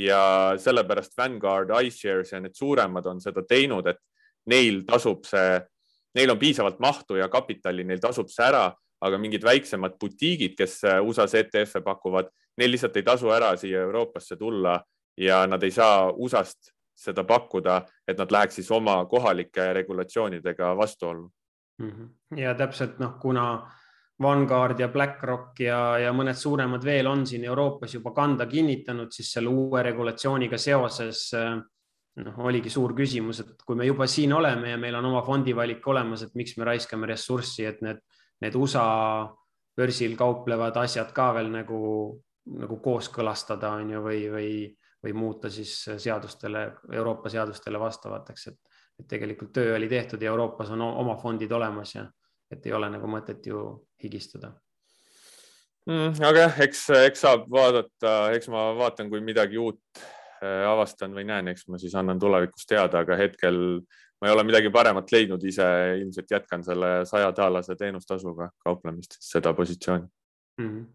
ja 0.00 0.22
sellepärast 0.56 1.12
Vanguard, 1.18 1.74
iShares 1.84 2.32
ja 2.32 2.40
need 2.40 2.56
suuremad 2.56 3.06
on 3.06 3.20
seda 3.20 3.44
teinud, 3.48 3.86
et 3.86 4.00
neil 4.48 4.80
tasub 4.88 5.28
see, 5.28 5.60
neil 6.16 6.32
on 6.32 6.40
piisavalt 6.40 6.80
mahtu 6.80 7.20
ja 7.20 7.28
kapitali, 7.28 7.84
neil 7.84 8.00
tasub 8.00 8.32
see 8.32 8.46
ära 8.48 8.70
aga 9.02 9.18
mingid 9.18 9.44
väiksemad 9.44 9.98
butiigid, 10.00 10.54
kes 10.58 10.78
äh, 10.84 11.00
USA-s 11.02 11.34
ETF-e 11.40 11.82
pakuvad, 11.84 12.30
neil 12.58 12.72
lihtsalt 12.74 12.96
ei 12.96 13.06
tasu 13.06 13.32
ära 13.34 13.52
siia 13.58 13.82
Euroopasse 13.86 14.36
tulla 14.38 14.78
ja 15.18 15.42
nad 15.46 15.62
ei 15.62 15.74
saa 15.74 16.10
USA-st 16.12 16.72
seda 17.02 17.24
pakkuda, 17.26 17.80
et 18.08 18.18
nad 18.20 18.30
läheks 18.30 18.60
siis 18.60 18.70
oma 18.70 19.00
kohalike 19.10 19.72
regulatsioonidega 19.74 20.76
vastuollu 20.76 21.30
mm. 21.78 21.90
-hmm. 21.90 22.38
ja 22.38 22.54
täpselt 22.54 22.98
noh, 22.98 23.18
kuna 23.20 23.46
Vanguard 24.22 24.80
ja 24.80 24.88
BlackRock 24.88 25.60
ja, 25.60 25.98
ja 25.98 26.12
mõned 26.12 26.36
suuremad 26.38 26.84
veel 26.84 27.06
on 27.06 27.26
siin 27.26 27.44
Euroopas 27.44 27.94
juba 27.94 28.12
kanda 28.14 28.46
kinnitanud, 28.46 29.10
siis 29.10 29.32
selle 29.32 29.48
uue 29.48 29.82
regulatsiooniga 29.82 30.58
seoses 30.58 31.30
äh, 31.34 31.56
noh, 32.20 32.38
oligi 32.38 32.70
suur 32.70 32.94
küsimus, 32.94 33.40
et 33.40 33.62
kui 33.66 33.76
me 33.76 33.86
juba 33.88 34.06
siin 34.06 34.32
oleme 34.32 34.70
ja 34.74 34.78
meil 34.78 34.94
on 34.94 35.04
oma 35.10 35.22
fondivalik 35.26 35.86
olemas, 35.88 36.22
et 36.22 36.34
miks 36.34 36.56
me 36.56 36.68
raiskame 36.68 37.08
ressurssi, 37.08 37.64
et 37.64 37.80
need 37.82 38.02
need 38.42 38.58
USA 38.58 38.86
börsil 39.76 40.16
kauplevad 40.18 40.76
asjad 40.82 41.12
ka 41.16 41.30
veel 41.36 41.50
nagu, 41.52 41.82
nagu 42.58 42.78
kooskõlastada, 42.84 43.76
on 43.80 43.94
ju, 43.94 44.02
või, 44.04 44.24
või, 44.32 44.50
või 45.04 45.14
muuta 45.16 45.50
siis 45.50 45.76
seadustele, 45.96 46.66
Euroopa 46.92 47.32
seadustele 47.32 47.80
vastavateks, 47.80 48.48
et, 48.52 48.82
et 49.00 49.08
tegelikult 49.14 49.54
töö 49.56 49.76
oli 49.76 49.88
tehtud 49.88 50.22
ja 50.22 50.32
Euroopas 50.34 50.74
on 50.74 50.84
oma 50.90 51.16
fondid 51.22 51.52
olemas 51.52 51.94
ja 51.96 52.04
et 52.52 52.66
ei 52.68 52.74
ole 52.76 52.90
nagu 52.92 53.08
mõtet 53.08 53.46
ju 53.48 53.62
higistada 54.02 54.52
mm,. 55.88 56.20
aga 56.20 56.46
jah, 56.46 56.58
eks, 56.66 56.84
eks 57.08 57.24
saab 57.24 57.46
vaadata, 57.52 58.16
eks 58.36 58.50
ma 58.52 58.70
vaatan, 58.76 59.08
kui 59.12 59.22
midagi 59.24 59.60
uut 59.60 60.02
äh, 60.02 60.66
avastan 60.68 61.16
või 61.16 61.24
näen, 61.28 61.48
eks 61.52 61.66
ma 61.72 61.80
siis 61.80 61.96
annan 61.98 62.20
tulevikus 62.20 62.68
teada, 62.68 63.06
aga 63.06 63.16
hetkel 63.20 63.56
ma 64.22 64.28
ei 64.28 64.34
ole 64.36 64.46
midagi 64.46 64.70
paremat 64.70 65.10
leidnud, 65.10 65.42
ise 65.42 65.66
ilmselt 65.98 66.30
jätkan 66.30 66.62
selle 66.62 67.02
sajataalase 67.10 67.74
teenustasuga 67.74 68.52
kauplemist, 68.62 69.18
seda 69.18 69.54
positsiooni 69.58 70.06
mm. 70.62 70.68
-hmm 70.68 70.90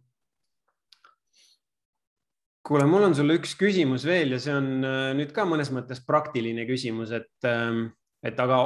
kuule, 2.68 2.84
mul 2.84 3.06
on 3.08 3.16
sulle 3.16 3.38
üks 3.40 3.54
küsimus 3.60 4.04
veel 4.08 4.34
ja 4.36 4.40
see 4.44 4.56
on 4.56 4.66
äh, 4.84 5.12
nüüd 5.16 5.32
ka 5.36 5.46
mõnes 5.48 5.70
mõttes 5.72 6.02
praktiline 6.04 6.66
küsimus, 6.68 7.14
et, 7.16 7.32
ähm, 7.48 7.86
et 8.24 8.40
aga 8.44 8.58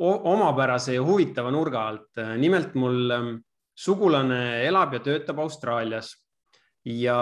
omapärase 0.00 0.94
ja 0.96 1.02
huvitava 1.04 1.50
nurga 1.52 1.82
alt. 1.90 2.22
nimelt 2.40 2.74
mul 2.74 3.12
ähm, 3.12 3.34
sugulane 3.76 4.64
elab 4.64 4.94
ja 4.96 5.02
töötab 5.04 5.42
Austraalias 5.44 6.14
ja 6.86 7.18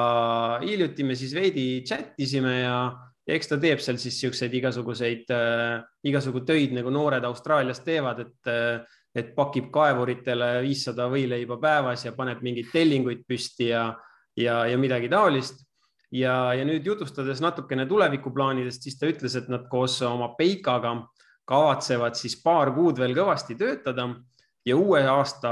hiljuti 0.63 1.05
me 1.05 1.17
siis 1.19 1.35
veidi 1.35 1.83
chat 1.89 2.15
isime 2.21 2.61
ja, 2.61 2.79
ja 3.25 3.39
eks 3.39 3.49
ta 3.49 3.59
teeb 3.61 3.81
seal 3.81 3.97
siis 4.01 4.19
siukseid 4.21 4.53
igasuguseid 4.55 5.31
äh,, 5.33 5.81
igasugu 6.05 6.45
töid 6.45 6.75
nagu 6.77 6.93
noored 6.93 7.25
Austraalias 7.25 7.81
teevad, 7.85 8.21
et 8.27 8.53
äh, 8.53 8.85
et 9.15 9.31
pakib 9.37 9.71
kaevuritele 9.75 10.49
viissada 10.65 11.07
võileiba 11.11 11.59
päevas 11.63 12.03
ja 12.05 12.13
paneb 12.17 12.43
mingeid 12.43 12.73
tellinguid 12.73 13.23
püsti 13.29 13.69
ja, 13.71 13.87
ja, 14.37 14.65
ja 14.67 14.79
midagi 14.79 15.09
taolist. 15.09 15.63
ja, 16.11 16.55
ja 16.55 16.65
nüüd 16.67 16.87
jutustades 16.87 17.41
natukene 17.43 17.87
tulevikuplaanidest, 17.87 18.83
siis 18.83 18.99
ta 18.99 19.07
ütles, 19.11 19.37
et 19.39 19.49
nad 19.49 19.69
koos 19.71 20.01
oma 20.03 20.33
Peikaga 20.39 20.97
kavatsevad 21.47 22.17
siis 22.19 22.37
paar 22.43 22.73
kuud 22.75 22.99
veel 22.99 23.15
kõvasti 23.15 23.57
töötada 23.59 24.09
ja 24.67 24.77
uue 24.77 25.03
aasta 25.07 25.51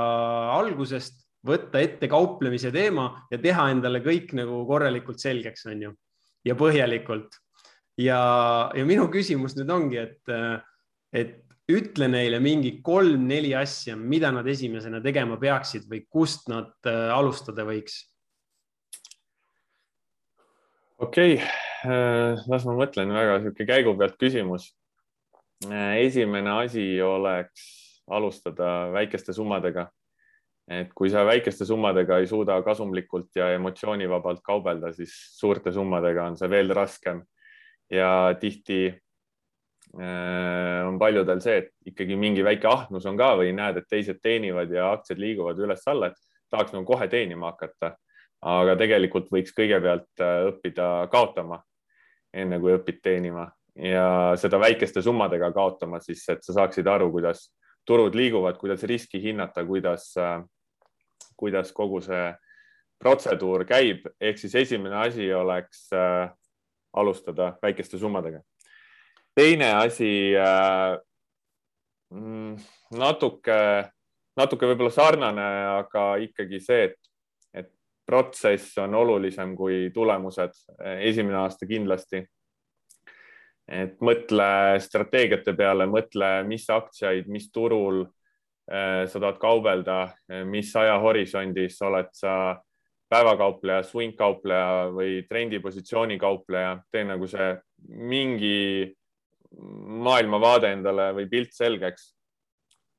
algusest 0.56 1.20
võtta 1.46 1.82
ette 1.82 2.08
kauplemise 2.08 2.70
teema 2.74 3.26
ja 3.30 3.38
teha 3.38 3.68
endale 3.74 4.00
kõik 4.02 4.32
nagu 4.38 4.62
korralikult 4.66 5.22
selgeks, 5.22 5.66
on 5.66 5.88
ju, 5.88 5.94
ja 6.46 6.54
põhjalikult. 6.58 7.41
Ja, 8.00 8.20
ja 8.74 8.84
minu 8.88 9.08
küsimus 9.12 9.56
nüüd 9.58 9.70
ongi, 9.72 10.02
et, 10.02 10.34
et 11.12 11.42
ütle 11.70 12.08
neile 12.10 12.40
mingi 12.42 12.76
kolm-neli 12.84 13.52
asja, 13.56 13.96
mida 13.96 14.32
nad 14.34 14.46
esimesena 14.50 15.02
tegema 15.04 15.38
peaksid 15.40 15.86
või 15.90 16.02
kust 16.10 16.48
nad 16.50 16.72
äh, 16.88 17.10
alustada 17.14 17.66
võiks. 17.68 18.02
okei 21.02 21.38
okay., 21.38 21.46
äh, 21.86 22.42
las 22.50 22.66
ma 22.66 22.76
mõtlen, 22.78 23.14
väga 23.14 23.38
niisugune 23.38 23.68
käigu 23.68 23.96
pealt 23.98 24.18
küsimus. 24.20 24.68
Äh, 25.70 26.02
esimene 26.02 26.58
asi 26.64 26.84
oleks 27.02 27.66
alustada 28.10 28.92
väikeste 28.92 29.32
summadega. 29.32 29.90
et 30.70 30.92
kui 30.94 31.10
sa 31.10 31.24
väikeste 31.26 31.66
summadega 31.66 32.20
ei 32.22 32.26
suuda 32.30 32.54
kasumlikult 32.62 33.34
ja 33.36 33.48
emotsioonivabalt 33.52 34.40
kaubelda, 34.46 34.92
siis 34.94 35.10
suurte 35.36 35.72
summadega 35.72 36.26
on 36.30 36.36
see 36.38 36.48
veel 36.50 36.70
raskem. 36.74 37.22
Ja 37.92 38.10
tihti 38.40 38.86
äh, 38.88 40.80
on 40.88 40.98
paljudel 40.98 41.42
see, 41.44 41.58
et 41.62 41.92
ikkagi 41.92 42.16
mingi 42.16 42.44
väike 42.44 42.68
ahnus 42.68 43.06
on 43.08 43.18
ka 43.20 43.34
või 43.40 43.52
näed, 43.56 43.82
et 43.82 43.90
teised 43.90 44.22
teenivad 44.22 44.72
ja 44.72 44.92
aktsiad 44.96 45.20
liiguvad 45.20 45.60
üles-alla, 45.60 46.12
et 46.12 46.52
tahaks 46.52 46.74
nagu 46.74 46.88
kohe 46.88 47.08
teenima 47.12 47.52
hakata. 47.52 47.96
aga 48.42 48.72
tegelikult 48.74 49.28
võiks 49.30 49.52
kõigepealt 49.54 50.20
äh, 50.20 50.46
õppida 50.48 51.08
kaotama, 51.12 51.60
enne 52.34 52.58
kui 52.58 52.72
õpid 52.74 52.98
teenima 53.02 53.46
ja 53.76 54.34
seda 54.36 54.58
väikeste 54.58 55.02
summadega 55.02 55.52
kaotama, 55.52 56.00
siis 56.00 56.24
et 56.28 56.42
sa 56.44 56.56
saaksid 56.56 56.86
aru, 56.86 57.10
kuidas 57.12 57.52
turud 57.86 58.14
liiguvad, 58.14 58.58
kuidas 58.58 58.82
riski 58.82 59.22
hinnata, 59.22 59.64
kuidas, 59.64 60.10
äh, 60.18 60.42
kuidas 61.36 61.72
kogu 61.72 62.00
see 62.02 62.32
protseduur 63.02 63.64
käib, 63.66 64.06
ehk 64.20 64.38
siis 64.38 64.54
esimene 64.54 64.96
asi 65.06 65.32
oleks 65.34 65.88
äh, 65.94 66.30
alustada 66.92 67.56
väikeste 67.62 67.98
summadega. 67.98 68.40
teine 69.34 69.72
asi 69.72 70.34
äh, 70.36 70.98
mm, 72.10 72.56
natuke, 72.98 73.88
natuke 74.36 74.66
võib-olla 74.66 74.90
sarnane, 74.90 75.48
aga 75.78 76.04
ikkagi 76.26 76.60
see, 76.60 76.84
et, 76.90 76.98
et 77.54 77.70
protsess 78.06 78.78
on 78.78 78.94
olulisem 78.94 79.56
kui 79.56 79.90
tulemused. 79.94 80.52
esimene 81.00 81.36
aasta 81.44 81.66
kindlasti 81.66 82.26
et 83.72 83.94
mõtle 84.04 84.48
strateegiate 84.82 85.54
peale, 85.56 85.86
mõtle, 85.88 86.42
mis 86.48 86.66
aktsiaid, 86.70 87.28
mis 87.32 87.48
turul 87.54 88.02
äh, 88.04 89.06
sa 89.08 89.20
tahad 89.20 89.38
kaubelda, 89.40 89.98
mis 90.48 90.74
ajahorisondis 90.76 91.78
oled 91.86 92.10
sa 92.16 92.34
päevakaupleja, 93.12 93.84
swing 93.84 94.16
kaupleja 94.16 94.88
või 94.94 95.20
trendipositsiooni 95.28 96.16
kaupleja, 96.20 96.78
tee 96.92 97.04
nagu 97.04 97.28
see 97.28 97.52
mingi 97.88 98.88
maailmavaade 100.06 100.72
endale 100.72 101.10
või 101.16 101.28
pilt 101.28 101.52
selgeks. 101.52 102.14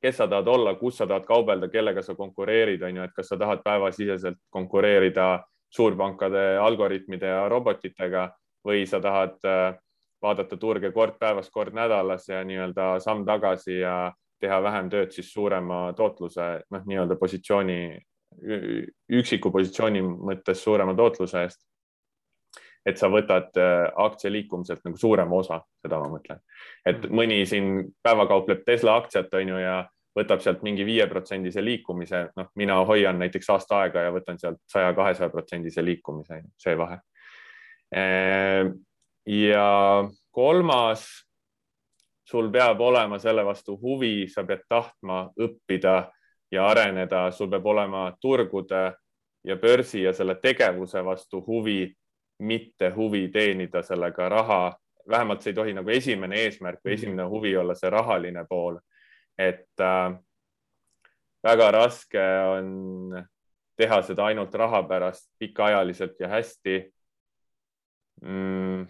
kes 0.04 0.18
sa 0.20 0.28
tahad 0.28 0.48
olla, 0.52 0.74
kus 0.76 0.98
sa 0.98 1.06
tahad 1.08 1.24
kaubelda, 1.24 1.70
kellega 1.72 2.02
sa 2.04 2.14
konkureerid, 2.16 2.82
on 2.84 2.98
ju, 2.98 3.04
et 3.04 3.14
kas 3.16 3.30
sa 3.32 3.38
tahad 3.40 3.62
päevasiseselt 3.64 4.38
konkureerida 4.52 5.46
suurpankade 5.72 6.58
algoritmide 6.60 7.28
ja 7.28 7.48
robotitega 7.50 8.28
või 8.68 8.84
sa 8.86 9.00
tahad 9.00 9.40
äh, 9.48 9.78
vaadata 10.22 10.58
turge 10.58 10.92
kord 10.92 11.16
päevas, 11.20 11.50
kord 11.50 11.74
nädalas 11.74 12.28
ja 12.30 12.44
nii-öelda 12.44 13.00
samm 13.00 13.26
tagasi 13.26 13.80
ja 13.80 14.12
teha 14.44 14.60
vähem 14.64 14.90
tööd 14.92 15.12
siis 15.16 15.32
suurema 15.34 15.94
tootluse, 15.96 16.48
noh, 16.72 16.84
nii-öelda 16.86 17.16
positsiooni, 17.20 17.98
üksiku 19.14 19.52
positsiooni 19.52 20.02
mõttes 20.04 20.64
suurema 20.64 20.96
tootluse 20.98 21.44
eest. 21.44 21.62
et 22.86 23.00
sa 23.00 23.08
võtad 23.08 23.56
äh, 23.56 23.88
aktsia 23.96 24.32
liikumiselt 24.32 24.82
nagu 24.84 24.98
suurema 25.00 25.38
osa, 25.40 25.62
seda 25.80 26.02
ma 26.02 26.10
mõtlen, 26.12 26.42
et 26.86 27.06
mm. 27.06 27.14
mõni 27.16 27.38
siin 27.48 27.70
päeva 28.04 28.26
kaupleb 28.28 28.66
Tesla 28.66 28.98
aktsiat, 29.00 29.32
on 29.40 29.54
ju, 29.54 29.60
ja 29.62 29.78
võtab 30.20 30.44
sealt 30.44 30.66
mingi 30.68 30.84
viieprotsendise 30.86 31.64
liikumise, 31.64 32.26
noh, 32.36 32.50
mina 32.60 32.82
hoian 32.84 33.22
näiteks 33.24 33.50
aasta 33.56 33.80
aega 33.86 34.04
ja 34.04 34.12
võtan 34.12 34.40
sealt 34.42 34.60
saja, 34.68 34.92
kahesaja 34.98 35.32
protsendise 35.32 35.86
liikumise, 35.86 36.42
see 36.60 36.76
vahe 36.78 37.00
äh, 37.96 38.68
ja 39.26 39.70
kolmas, 40.32 41.08
sul 42.30 42.50
peab 42.52 42.82
olema 42.82 43.20
selle 43.20 43.46
vastu 43.46 43.78
huvi, 43.80 44.28
sa 44.32 44.44
pead 44.48 44.64
tahtma 44.70 45.28
õppida 45.40 46.12
ja 46.54 46.68
areneda, 46.70 47.32
sul 47.32 47.50
peab 47.50 47.66
olema 47.66 48.06
turgude 48.22 48.84
ja 49.44 49.56
börsi 49.58 50.04
ja 50.04 50.14
selle 50.14 50.36
tegevuse 50.42 51.02
vastu 51.06 51.42
huvi, 51.48 51.88
mitte 52.40 52.90
huvi 52.96 53.28
teenida 53.34 53.84
sellega 53.84 54.30
raha. 54.30 54.78
vähemalt 55.10 55.42
see 55.42 55.52
ei 55.52 55.56
tohi 55.56 55.74
nagu 55.74 55.90
esimene 55.90 56.38
eesmärk 56.46 56.80
või 56.86 56.94
esimene 56.94 57.24
huvi 57.28 57.58
olla 57.58 57.76
see 57.76 57.90
rahaline 57.90 58.46
pool. 58.50 58.78
et 59.38 59.80
äh, 59.82 60.14
väga 61.44 61.72
raske 61.72 62.26
on 62.48 63.26
teha 63.78 64.02
seda 64.02 64.26
ainult 64.26 64.56
raha 64.56 64.84
pärast 64.84 65.32
pikaajaliselt 65.40 66.20
ja 66.20 66.28
hästi 66.28 66.94
mm 68.22 68.88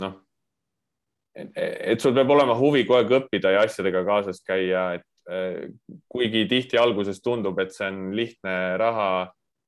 noh, 0.00 0.14
et 1.34 2.00
sul 2.00 2.14
peab 2.14 2.30
olema 2.30 2.54
huvi 2.58 2.84
kogu 2.84 2.98
aeg 2.98 3.12
õppida 3.18 3.52
ja 3.54 3.64
asjadega 3.66 4.04
kaasas 4.06 4.40
käia, 4.46 4.94
et 4.98 5.06
kuigi 5.24 6.44
tihti 6.48 6.78
alguses 6.80 7.22
tundub, 7.24 7.58
et 7.62 7.72
see 7.72 7.88
on 7.88 8.10
lihtne 8.16 8.54
raha, 8.80 9.08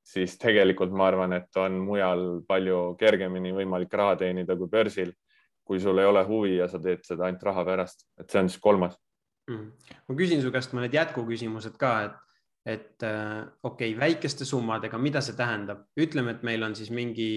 siis 0.07 0.37
tegelikult 0.39 0.93
ma 0.95 1.09
arvan, 1.09 1.33
et 1.37 1.59
on 1.59 1.79
mujal 1.83 2.27
palju 2.47 2.95
kergemini 2.99 3.53
võimalik 3.55 3.93
raha 3.99 4.15
teenida 4.21 4.55
kui 4.59 4.69
börsil, 4.71 5.11
kui 5.67 5.81
sul 5.83 5.99
ei 5.99 6.07
ole 6.07 6.23
huvi 6.27 6.55
ja 6.59 6.69
sa 6.71 6.79
teed 6.79 7.03
seda 7.07 7.27
ainult 7.27 7.43
raha 7.43 7.65
pärast, 7.67 8.07
et 8.21 8.29
see 8.31 8.43
on 8.43 8.51
siis 8.51 8.63
kolmas. 8.63 8.95
Mm.. 9.47 9.71
ma 10.09 10.15
küsin 10.19 10.41
su 10.43 10.51
käest 10.51 10.73
mõned 10.75 10.91
jätkuküsimused 10.91 11.77
ka, 11.79 11.91
et, 12.03 12.15
et 12.67 13.05
äh, 13.07 13.45
okei 13.63 13.93
okay,, 13.93 13.99
väikeste 13.99 14.47
summadega, 14.47 14.99
mida 14.99 15.21
see 15.23 15.37
tähendab, 15.39 15.85
ütleme, 15.99 16.35
et 16.35 16.43
meil 16.43 16.67
on 16.67 16.75
siis 16.75 16.91
mingi 16.91 17.29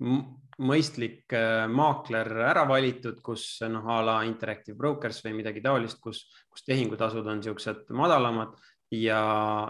mõistlik 0.00 1.32
äh, 1.36 1.66
maakler 1.68 2.30
ära 2.48 2.64
valitud, 2.68 3.20
kus 3.24 3.44
noh, 3.68 3.84
a 3.92 4.00
la 4.04 4.16
Interactive 4.28 4.76
Brokers 4.76 5.22
või 5.24 5.36
midagi 5.42 5.62
taolist, 5.64 6.00
kus, 6.00 6.24
kus 6.48 6.64
tehingutasud 6.64 7.26
on 7.26 7.40
niisugused 7.40 7.92
madalamad 7.96 8.54
ja, 8.94 9.20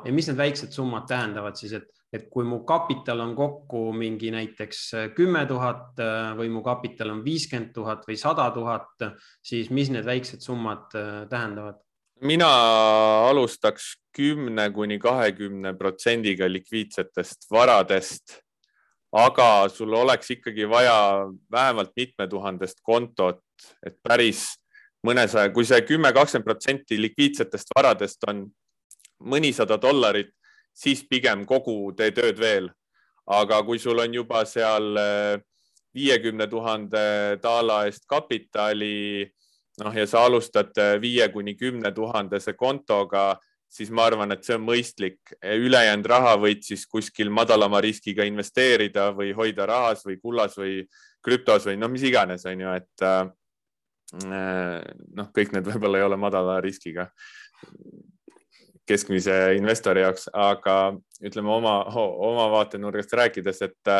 ja 0.04 0.14
mis 0.14 0.30
need 0.30 0.38
väiksed 0.38 0.74
summad 0.74 1.08
tähendavad 1.10 1.58
siis, 1.58 1.74
et, 1.78 1.88
et 2.14 2.28
kui 2.30 2.46
mu 2.46 2.60
kapital 2.68 3.24
on 3.24 3.34
kokku 3.38 3.88
mingi 3.96 4.30
näiteks 4.34 4.84
kümme 5.16 5.42
tuhat 5.50 5.98
äh, 6.02 6.30
või 6.38 6.52
mu 6.54 6.62
kapital 6.66 7.16
on 7.16 7.24
viiskümmend 7.26 7.74
tuhat 7.74 8.06
või 8.06 8.18
sada 8.20 8.48
tuhat, 8.54 9.10
siis 9.42 9.72
mis 9.74 9.90
need 9.94 10.06
väiksed 10.06 10.44
summad 10.44 10.94
äh, 10.94 11.26
tähendavad? 11.30 11.82
mina 12.24 12.48
alustaks 13.28 13.96
kümne 14.16 14.70
kuni 14.72 14.96
kahekümne 14.98 15.74
protsendiga 15.76 16.46
likviidsetest 16.48 17.50
varadest 17.52 18.38
aga 19.12 19.68
sul 19.68 19.94
oleks 19.94 20.30
ikkagi 20.30 20.66
vaja 20.68 21.26
vähemalt 21.52 21.92
mitmetuhandest 21.96 22.80
kontot, 22.82 23.42
et 23.86 23.96
päris 24.02 24.56
mõnesaja, 25.06 25.52
kui 25.54 25.64
see 25.64 25.82
kümme, 25.86 26.12
kakskümmend 26.12 26.46
protsenti 26.46 26.98
likviidsetest 27.00 27.70
varadest 27.76 28.26
on 28.28 28.46
mõnisada 29.22 29.78
dollarit, 29.80 30.32
siis 30.76 31.04
pigem 31.08 31.46
kogu 31.46 31.92
tee 31.96 32.10
tööd 32.12 32.40
veel. 32.40 32.70
aga 33.26 33.56
kui 33.66 33.78
sul 33.82 33.98
on 33.98 34.12
juba 34.14 34.44
seal 34.46 34.94
viiekümne 35.94 36.46
tuhande 36.46 37.00
daala 37.42 37.80
eest 37.88 38.04
kapitali, 38.06 39.26
noh 39.82 39.96
ja 39.96 40.06
sa 40.06 40.22
alustad 40.28 40.70
viie 41.02 41.26
kuni 41.34 41.56
kümne 41.58 41.90
tuhandese 41.92 42.52
kontoga 42.52 43.34
siis 43.76 43.90
ma 43.92 44.06
arvan, 44.08 44.32
et 44.32 44.44
see 44.46 44.56
on 44.56 44.64
mõistlik. 44.64 45.18
ülejäänud 45.42 46.08
raha 46.08 46.36
võid 46.40 46.64
siis 46.64 46.86
kuskil 46.88 47.30
madalama 47.30 47.80
riskiga 47.84 48.24
investeerida 48.24 49.10
või 49.16 49.32
hoida 49.36 49.66
rahas 49.68 50.04
või 50.06 50.18
kullas 50.20 50.56
või 50.58 50.80
krüptos 51.24 51.66
või 51.68 51.76
no 51.76 51.88
mis 51.92 52.06
iganes, 52.06 52.46
on 52.46 52.60
ju, 52.60 52.74
et 52.80 53.06
äh, 53.06 53.24
noh, 54.24 55.30
kõik 55.34 55.52
need 55.52 55.66
võib-olla 55.66 56.00
ei 56.00 56.06
ole 56.06 56.18
madala 56.20 56.60
riskiga 56.64 57.10
keskmise 58.86 59.56
investori 59.58 60.04
jaoks, 60.04 60.28
aga 60.30 60.94
ütleme 61.26 61.50
oma, 61.50 61.80
oma 61.96 62.46
vaatenurgast 62.52 63.16
rääkides, 63.18 63.62
et 63.66 63.90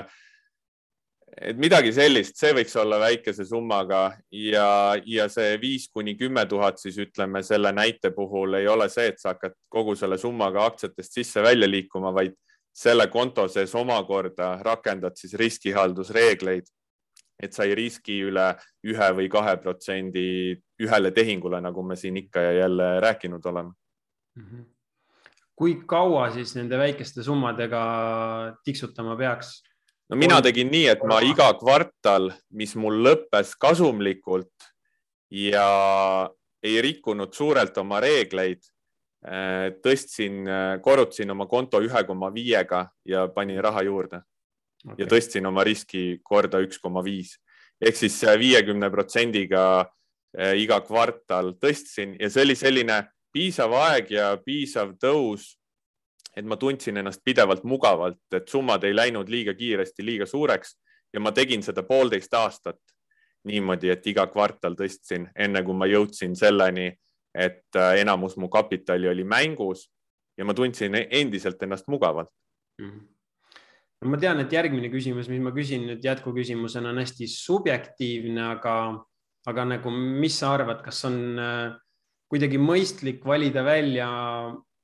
et 1.37 1.59
midagi 1.61 1.93
sellist, 1.93 2.39
see 2.41 2.55
võiks 2.57 2.75
olla 2.81 2.99
väikese 3.01 3.45
summaga 3.45 4.09
ja, 4.33 4.97
ja 5.05 5.27
see 5.33 5.57
viis 5.61 5.89
kuni 5.93 6.17
kümme 6.17 6.47
tuhat, 6.49 6.81
siis 6.81 6.97
ütleme 7.03 7.43
selle 7.45 7.73
näite 7.77 8.11
puhul 8.17 8.57
ei 8.61 8.69
ole 8.69 8.89
see, 8.93 9.11
et 9.13 9.21
sa 9.21 9.35
hakkad 9.35 9.57
kogu 9.69 9.97
selle 9.99 10.19
summaga 10.19 10.65
aktsiatest 10.71 11.19
sisse-välja 11.21 11.69
liikuma, 11.69 12.15
vaid 12.17 12.37
selle 12.77 13.09
konto 13.13 13.47
sees 13.53 13.75
omakorda 13.77 14.57
rakendad 14.65 15.17
siis 15.21 15.35
riskihaldusreegleid, 15.41 16.73
et 17.43 17.53
sa 17.53 17.69
ei 17.69 17.77
riski 17.77 18.23
üle 18.31 18.47
ühe 18.89 19.11
või 19.19 19.29
kahe 19.33 19.59
protsendi 19.61 20.57
ühele 20.81 21.13
tehingule, 21.13 21.61
nagu 21.61 21.85
me 21.85 21.97
siin 22.01 22.17
ikka 22.17 22.49
ja 22.49 22.57
jälle 22.63 22.89
rääkinud 23.05 23.45
oleme 23.45 23.73
mm. 24.37 24.43
-hmm. 24.43 24.65
kui 25.57 25.79
kaua 25.87 26.31
siis 26.33 26.57
nende 26.57 26.79
väikeste 26.79 27.23
summadega 27.23 27.87
tiksutama 28.65 29.17
peaks? 29.17 29.61
No 30.11 30.17
mina 30.17 30.39
tegin 30.43 30.71
nii, 30.71 30.87
et 30.95 31.03
ma 31.09 31.21
iga 31.25 31.49
kvartal, 31.59 32.31
mis 32.55 32.75
mul 32.79 33.01
lõppes 33.07 33.55
kasumlikult 33.61 34.71
ja 35.35 35.67
ei 36.63 36.81
rikkunud 36.83 37.35
suurelt 37.35 37.77
oma 37.79 38.01
reegleid, 38.03 38.63
eh, 39.27 39.75
tõstsin, 39.83 40.47
eh, 40.47 40.79
korrutasin 40.83 41.31
oma 41.31 41.47
konto 41.47 41.81
ühe 41.83 42.07
koma 42.07 42.31
viiega 42.35 42.87
ja 43.05 43.27
panin 43.29 43.63
raha 43.63 43.83
juurde. 43.83 44.23
Okay. 44.87 45.03
ja 45.03 45.07
tõstsin 45.11 45.47
oma 45.49 45.65
riski 45.67 46.21
korda 46.23 46.61
üks 46.63 46.79
koma 46.79 47.03
viis. 47.03 47.41
Ehk 47.83 47.97
siis 47.97 48.21
viiekümne 48.39 48.91
protsendiga 48.93 49.91
eh, 50.37 50.55
iga 50.63 50.79
kvartal 50.81 51.57
tõstsin 51.59 52.15
ja 52.21 52.31
see 52.31 52.45
oli 52.45 52.55
selline 52.55 53.01
piisav 53.35 53.73
aeg 53.73 54.13
ja 54.15 54.37
piisav 54.37 54.95
tõus 55.03 55.57
et 56.37 56.45
ma 56.45 56.59
tundsin 56.61 56.97
ennast 57.01 57.23
pidevalt 57.25 57.65
mugavalt, 57.65 58.21
et 58.37 58.49
summad 58.49 58.85
ei 58.85 58.95
läinud 58.97 59.29
liiga 59.33 59.55
kiiresti 59.55 60.05
liiga 60.05 60.27
suureks 60.27 60.77
ja 61.15 61.21
ma 61.21 61.33
tegin 61.33 61.63
seda 61.65 61.83
poolteist 61.83 62.35
aastat 62.35 62.81
niimoodi, 63.47 63.91
et 63.91 64.07
iga 64.11 64.27
kvartal 64.27 64.75
tõstsin, 64.77 65.29
enne 65.39 65.63
kui 65.65 65.75
ma 65.75 65.87
jõudsin 65.87 66.35
selleni, 66.37 66.91
et 67.35 67.79
äh, 67.79 68.01
enamus 68.03 68.37
mu 68.37 68.49
kapitali 68.53 69.09
oli 69.09 69.25
mängus 69.25 69.87
ja 70.37 70.45
ma 70.45 70.55
tundsin 70.55 70.95
e-, 70.99 71.07
endiselt 71.21 71.63
ennast 71.63 71.89
mugavalt 71.89 72.33
mm. 72.81 72.91
-hmm 72.91 73.05
no 74.03 74.13
ma 74.13 74.21
tean, 74.21 74.41
et 74.43 74.53
järgmine 74.53 74.91
küsimus, 74.93 75.31
mis 75.33 75.41
ma 75.43 75.53
küsin 75.57 75.87
nüüd 75.89 76.05
jätkuküsimusena 76.05 76.93
on 76.93 77.01
hästi 77.01 77.29
subjektiivne, 77.33 78.43
aga, 78.59 78.77
aga 79.49 79.65
nagu, 79.65 79.91
mis 79.91 80.37
sa 80.43 80.53
arvad, 80.53 80.83
kas 80.85 81.01
on 81.09 81.17
äh, 81.41 81.77
kuidagi 82.31 82.61
mõistlik 82.61 83.25
valida 83.27 83.65
välja 83.65 84.09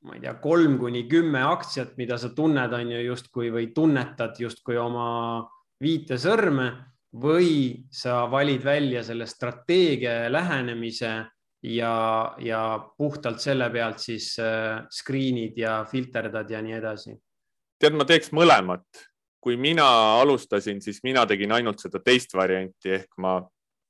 ma 0.02 0.16
ei 0.16 0.22
tea, 0.24 0.34
kolm 0.42 0.78
kuni 0.80 1.04
kümme 1.10 1.42
aktsiat, 1.46 1.94
mida 2.00 2.18
sa 2.18 2.32
tunned, 2.34 2.72
on 2.74 2.90
ju 2.90 3.02
justkui 3.06 3.52
või 3.54 3.68
tunnetad 3.74 4.40
justkui 4.42 4.78
oma 4.80 5.44
viite 5.82 6.18
sõrme 6.18 6.70
või 7.22 7.84
sa 7.92 8.24
valid 8.30 8.64
välja 8.64 9.02
selle 9.04 9.26
strateegia 9.28 10.30
lähenemise 10.32 11.12
ja, 11.62 11.94
ja 12.40 12.62
puhtalt 12.98 13.40
selle 13.40 13.68
pealt 13.70 14.00
siis 14.02 14.32
äh, 14.42 14.82
screen'id 14.90 15.58
ja 15.58 15.82
filterdad 15.90 16.50
ja 16.50 16.62
nii 16.64 16.78
edasi? 16.78 17.16
tead, 17.82 17.96
ma 17.98 18.06
teeks 18.06 18.32
mõlemat. 18.32 18.86
kui 19.42 19.56
mina 19.58 19.84
alustasin, 20.20 20.78
siis 20.80 21.00
mina 21.02 21.24
tegin 21.26 21.52
ainult 21.52 21.80
seda 21.82 21.98
teist 21.98 22.34
varianti 22.34 22.92
ehk 22.94 23.16
ma 23.18 23.40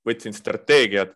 võtsin 0.08 0.32
strateegiat 0.32 1.12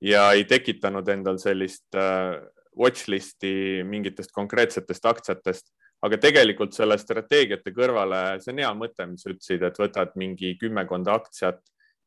ja 0.00 0.28
ei 0.32 0.44
tekitanud 0.44 1.08
endal 1.08 1.40
sellist 1.42 1.94
äh, 1.98 2.38
watchlist'i 2.78 3.82
mingitest 3.86 4.32
konkreetsetest 4.34 5.06
aktsiatest, 5.06 5.70
aga 6.04 6.18
tegelikult 6.20 6.74
selle 6.76 6.96
strateegiate 7.00 7.72
kõrvale, 7.74 8.40
see 8.42 8.52
on 8.52 8.60
hea 8.64 8.72
mõte, 8.76 9.06
mis 9.08 9.24
sa 9.24 9.32
ütlesid, 9.32 9.64
et 9.64 9.80
võtad 9.80 10.12
mingi 10.20 10.52
kümmekond 10.60 11.08
aktsiat, 11.08 11.62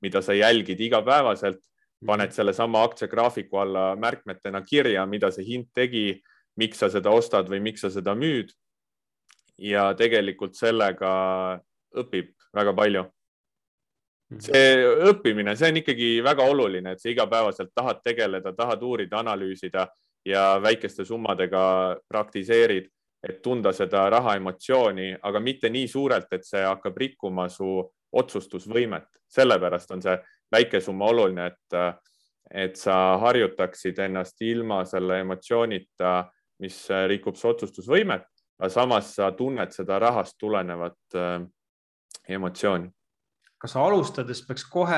mida 0.05 0.21
sa 0.21 0.35
jälgid 0.37 0.81
igapäevaselt, 0.85 1.61
paned 2.05 2.33
sellesama 2.35 2.83
aktsiagraafiku 2.85 3.57
alla 3.63 3.87
märkmetena 3.97 4.61
kirja, 4.61 5.05
mida 5.09 5.31
see 5.33 5.47
hind 5.47 5.71
tegi, 5.73 6.21
miks 6.57 6.81
sa 6.81 6.91
seda 6.93 7.09
ostad 7.13 7.49
või 7.49 7.61
miks 7.69 7.81
sa 7.85 7.93
seda 7.93 8.15
müüd. 8.17 8.53
ja 9.57 9.95
tegelikult 9.97 10.53
sellega 10.53 11.11
õpib 11.97 12.27
väga 12.53 12.73
palju 12.77 13.01
mhm. 13.01 14.41
see 14.45 14.83
õppimine, 15.09 15.55
see 15.57 15.71
on 15.71 15.79
ikkagi 15.81 16.09
väga 16.21 16.45
oluline, 16.45 16.91
et 16.93 17.01
sa 17.01 17.09
igapäevaselt 17.09 17.71
tahad 17.73 18.03
tegeleda, 18.05 18.53
tahad 18.53 18.83
uurida, 18.85 19.17
analüüsida 19.23 19.87
ja 20.27 20.59
väikeste 20.61 21.05
summadega 21.05 21.97
praktiseerid, 22.09 22.89
et 23.23 23.41
tunda 23.41 23.71
seda 23.73 24.05
raha 24.11 24.35
emotsiooni, 24.37 25.13
aga 25.23 25.39
mitte 25.39 25.69
nii 25.73 25.87
suurelt, 25.89 26.27
et 26.31 26.45
see 26.45 26.63
hakkab 26.63 26.97
rikkuma 26.97 27.47
su 27.49 27.79
otsustusvõimet. 28.17 29.07
sellepärast 29.27 29.91
on 29.91 30.01
see 30.01 30.15
väike 30.51 30.79
summa 30.79 31.09
oluline, 31.11 31.47
et, 31.47 31.97
et 32.51 32.75
sa 32.79 33.17
harjutaksid 33.19 33.99
ennast 33.99 34.41
ilma 34.41 34.85
selle 34.85 35.19
emotsioonita, 35.19 36.31
mis 36.63 36.77
rikub 37.07 37.35
su 37.35 37.49
otsustusvõimet, 37.49 38.23
aga 38.59 38.69
samas 38.69 39.13
sa 39.15 39.31
tunned 39.31 39.75
seda 39.75 39.99
rahast 39.99 40.37
tulenevat 40.39 41.15
äh, 41.15 41.41
emotsiooni 42.29 42.89
kas 43.57 43.75
alustades 43.75 44.43
peaks 44.45 44.65
kohe 44.69 44.97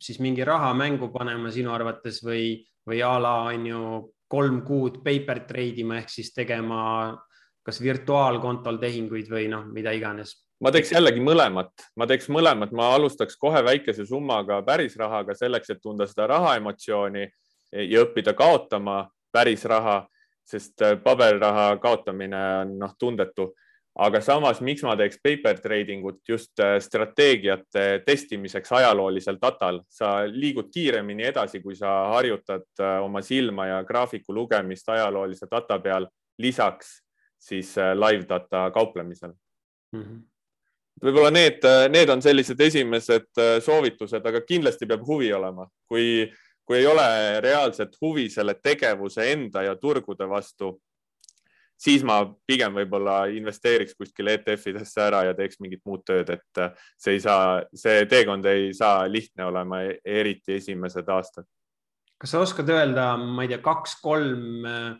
siis 0.00 0.18
mingi 0.20 0.44
raha 0.44 0.72
mängu 0.76 1.08
panema 1.12 1.50
sinu 1.52 1.72
arvates 1.72 2.20
või, 2.24 2.60
või 2.88 3.00
a 3.04 3.14
la 3.20 3.34
on 3.48 3.66
ju 3.66 3.84
kolm 4.30 4.62
kuud 4.66 5.00
paper 5.04 5.42
trade 5.48 5.82
ima 5.82 5.98
ehk 6.00 6.12
siis 6.12 6.30
tegema 6.34 6.80
kas 7.66 7.80
virtuaalkontol 7.82 8.78
tehinguid 8.80 9.28
või 9.30 9.48
noh, 9.52 9.66
mida 9.72 9.92
iganes. 9.96 10.38
ma 10.60 10.72
teeks 10.72 10.92
jällegi 10.92 11.22
mõlemat, 11.24 11.72
ma 11.96 12.06
teeks 12.06 12.28
mõlemat, 12.32 12.72
ma 12.76 12.90
alustaks 12.94 13.36
kohe 13.40 13.62
väikese 13.64 14.04
summaga 14.06 14.60
päris 14.62 14.96
rahaga 14.96 15.34
selleks, 15.34 15.70
et 15.70 15.80
tunda 15.82 16.06
seda 16.06 16.26
raha 16.26 16.56
emotsiooni 16.60 17.26
ja 17.72 18.02
õppida 18.04 18.34
kaotama 18.36 19.04
päris 19.32 19.64
raha, 19.64 20.02
sest 20.44 20.82
paberraha 21.04 21.76
kaotamine 21.80 22.42
on 22.64 22.78
noh, 22.80 22.94
tundetu 22.98 23.52
aga 23.98 24.20
samas, 24.22 24.60
miks 24.62 24.84
ma 24.86 24.94
teeks 24.98 25.18
paper 25.22 25.58
trading 25.60 26.04
ut 26.06 26.20
just 26.28 26.60
äh, 26.62 26.78
strateegiate 26.82 28.02
testimiseks 28.06 28.72
ajaloolisel 28.78 29.38
datal, 29.42 29.82
sa 29.90 30.20
liigud 30.30 30.70
kiiremini 30.72 31.26
edasi, 31.32 31.62
kui 31.62 31.76
sa 31.76 32.12
harjutad 32.14 32.66
äh, 32.80 32.98
oma 33.02 33.22
silma 33.22 33.66
ja 33.66 33.82
graafiku 33.84 34.34
lugemist 34.34 34.88
ajaloolise 34.88 35.48
data 35.50 35.80
peal, 35.82 36.06
lisaks 36.38 37.00
siis 37.40 37.76
äh, 37.78 37.94
live 37.98 38.28
data 38.28 38.70
kauplemisel 38.74 39.32
mm. 39.92 40.02
-hmm 40.02 40.26
võib-olla 41.00 41.30
need, 41.32 41.64
need 41.88 42.10
on 42.12 42.20
sellised 42.20 42.60
esimesed 42.60 43.38
soovitused, 43.64 44.26
aga 44.26 44.42
kindlasti 44.44 44.84
peab 44.86 45.06
huvi 45.06 45.30
olema, 45.32 45.64
kui, 45.88 46.26
kui 46.66 46.76
ei 46.76 46.86
ole 46.86 47.40
reaalset 47.40 47.96
huvi 48.02 48.26
selle 48.28 48.54
tegevuse 48.60 49.30
enda 49.32 49.62
ja 49.62 49.76
turgude 49.80 50.28
vastu 50.28 50.74
siis 51.80 52.04
ma 52.06 52.20
pigem 52.48 52.74
võib-olla 52.76 53.22
investeeriks 53.32 53.96
kuskile 53.98 54.36
ETF-idesse 54.38 55.02
ära 55.06 55.24
ja 55.30 55.36
teeks 55.36 55.60
mingit 55.64 55.82
muud 55.88 56.04
tööd, 56.06 56.32
et 56.36 56.62
äh, 56.62 56.74
see 57.00 57.16
ei 57.16 57.24
saa, 57.24 57.60
see 57.74 58.04
teekond 58.10 58.46
ei 58.50 58.70
saa 58.76 59.06
lihtne 59.08 59.48
olema, 59.48 59.82
eriti 60.04 60.58
esimesed 60.58 61.08
aastad. 61.08 61.48
kas 62.20 62.34
sa 62.34 62.42
oskad 62.44 62.68
öelda, 62.68 63.14
ma 63.16 63.46
ei 63.46 63.54
tea, 63.54 63.62
kaks-kolm 63.64 64.68
äh, 64.68 64.90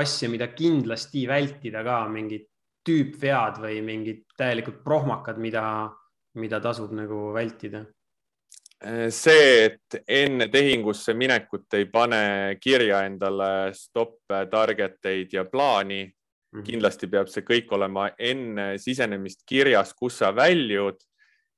asja, 0.00 0.30
mida 0.30 0.48
kindlasti 0.54 1.26
vältida 1.30 1.82
ka, 1.86 2.04
mingid 2.10 2.48
tüüpvead 2.84 3.58
või 3.62 3.80
mingid 3.84 4.24
täielikult 4.38 4.82
prohmakad, 4.84 5.38
mida, 5.40 5.64
mida 6.38 6.60
tasub 6.62 6.92
nagu 6.94 7.30
vältida? 7.34 7.84
See, 9.10 9.64
et 9.64 9.96
enne 10.08 10.48
tehingusse 10.52 11.14
minekut 11.16 11.72
ei 11.78 11.86
pane 11.90 12.56
kirja 12.60 13.04
endale 13.08 13.72
stopp 13.76 14.32
target 14.50 15.06
eid 15.08 15.32
ja 15.32 15.44
plaani 15.44 16.04
mm. 16.04 16.60
-hmm. 16.60 16.64
kindlasti 16.66 17.06
peab 17.06 17.28
see 17.28 17.42
kõik 17.42 17.72
olema 17.72 18.10
enne 18.18 18.78
sisenemist 18.78 19.44
kirjas, 19.46 19.94
kus 19.94 20.18
sa 20.18 20.34
väljud 20.36 21.00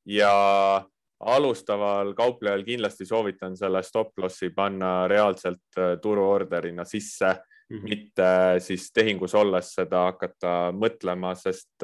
ja 0.07 0.85
alustaval 1.21 2.15
kauplejal 2.15 2.65
kindlasti 2.65 3.07
soovitan 3.07 3.57
selle 3.57 3.83
stop 3.83 4.19
lossi 4.19 4.51
panna 4.51 5.09
reaalselt 5.09 5.79
äh, 5.79 5.99
turuorderina 6.03 6.85
sisse, 6.85 7.27
mm, 7.27 7.77
-hmm. 7.77 7.83
mitte 7.83 8.31
siis 8.59 8.93
tehingus 8.93 9.35
olles 9.35 9.75
seda 9.75 10.05
hakata 10.13 10.73
mõtlema, 10.73 11.35
sest 11.35 11.83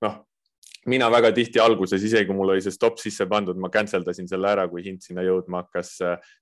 noh, 0.00 0.24
mina 0.86 1.08
väga 1.10 1.32
tihti 1.32 1.60
alguses, 1.62 2.02
isegi 2.02 2.26
kui 2.26 2.36
mul 2.36 2.54
oli 2.54 2.62
see 2.64 2.74
stopp 2.74 2.98
sisse 2.98 3.26
pandud, 3.30 3.58
ma 3.58 3.70
cancel 3.70 4.04
dasin 4.06 4.28
selle 4.28 4.50
ära, 4.50 4.68
kui 4.68 4.82
hind 4.82 5.02
sinna 5.04 5.22
jõudma 5.22 5.62
hakkas, 5.62 5.98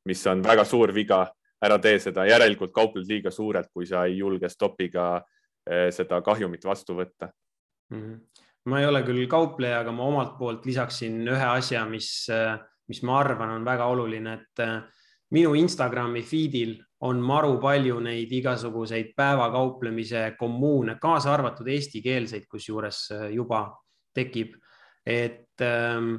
mis 0.08 0.26
on 0.26 0.42
väga 0.42 0.64
suur 0.64 0.94
viga. 0.96 1.26
ära 1.60 1.76
tee 1.78 1.98
seda, 2.00 2.24
järelikult 2.24 2.72
kaupled 2.72 3.04
liiga 3.04 3.30
suurelt, 3.30 3.68
kui 3.68 3.84
sa 3.84 4.06
ei 4.08 4.14
julge 4.16 4.48
stopiga 4.48 5.20
seda 5.92 6.22
kahjumit 6.24 6.64
vastu 6.64 6.94
võtta 6.96 7.28
mm. 7.92 8.00
-hmm 8.00 8.46
ma 8.64 8.80
ei 8.80 8.86
ole 8.86 9.02
küll 9.06 9.26
kaupleja, 9.30 9.80
aga 9.80 9.92
ma 9.92 10.06
omalt 10.10 10.36
poolt 10.38 10.66
lisaksin 10.68 11.22
ühe 11.28 11.46
asja, 11.56 11.84
mis, 11.88 12.28
mis 12.88 13.02
ma 13.08 13.18
arvan, 13.20 13.56
on 13.56 13.64
väga 13.64 13.86
oluline, 13.88 14.36
et 14.36 14.64
minu 15.34 15.54
Instagrami 15.58 16.22
feed'il 16.26 16.76
on 17.08 17.22
maru 17.24 17.56
palju 17.62 18.00
neid 18.04 18.32
igasuguseid 18.32 19.14
päevakauplemise 19.16 20.34
kommuune, 20.38 20.98
kaasa 21.00 21.32
arvatud 21.32 21.68
eestikeelseid, 21.72 22.44
kusjuures 22.50 23.06
juba 23.32 23.64
tekib, 24.14 24.56
et, 25.06 25.54
ähm, 25.64 26.14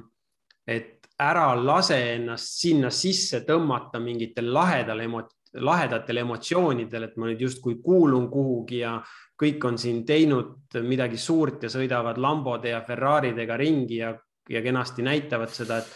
et 0.68 1.02
ära 1.22 1.52
lase 1.56 1.98
ennast 2.16 2.62
sinna 2.62 2.90
sisse 2.90 3.44
tõmmata 3.46 4.02
mingitel 4.02 4.50
lahedal 4.54 5.04
emo-, 5.04 5.28
lahedatel 5.62 6.22
emotsioonidel, 6.24 7.10
et 7.10 7.18
ma 7.18 7.30
nüüd 7.30 7.44
justkui 7.46 7.78
kuulun 7.84 8.30
kuhugi 8.32 8.82
ja 8.82 8.96
kõik 9.42 9.66
on 9.68 9.78
siin 9.82 10.04
teinud 10.06 10.78
midagi 10.86 11.18
suurt 11.18 11.66
ja 11.66 11.72
sõidavad 11.74 12.20
Lambode 12.22 12.72
ja 12.72 12.82
Ferraridega 12.86 13.58
ringi 13.58 14.00
ja, 14.00 14.14
ja 14.50 14.62
kenasti 14.62 15.06
näitavad 15.06 15.52
seda, 15.54 15.82
et, 15.82 15.92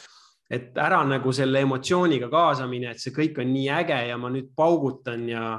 et 0.49 0.77
ära 0.81 1.03
nagu 1.07 1.33
selle 1.33 1.61
emotsiooniga 1.65 2.29
kaasa 2.29 2.67
mine, 2.69 2.91
et 2.91 3.01
see 3.01 3.13
kõik 3.15 3.39
on 3.41 3.53
nii 3.53 3.69
äge 3.79 4.01
ja 4.09 4.17
ma 4.21 4.33
nüüd 4.33 4.51
paugutan 4.57 5.29
ja, 5.29 5.55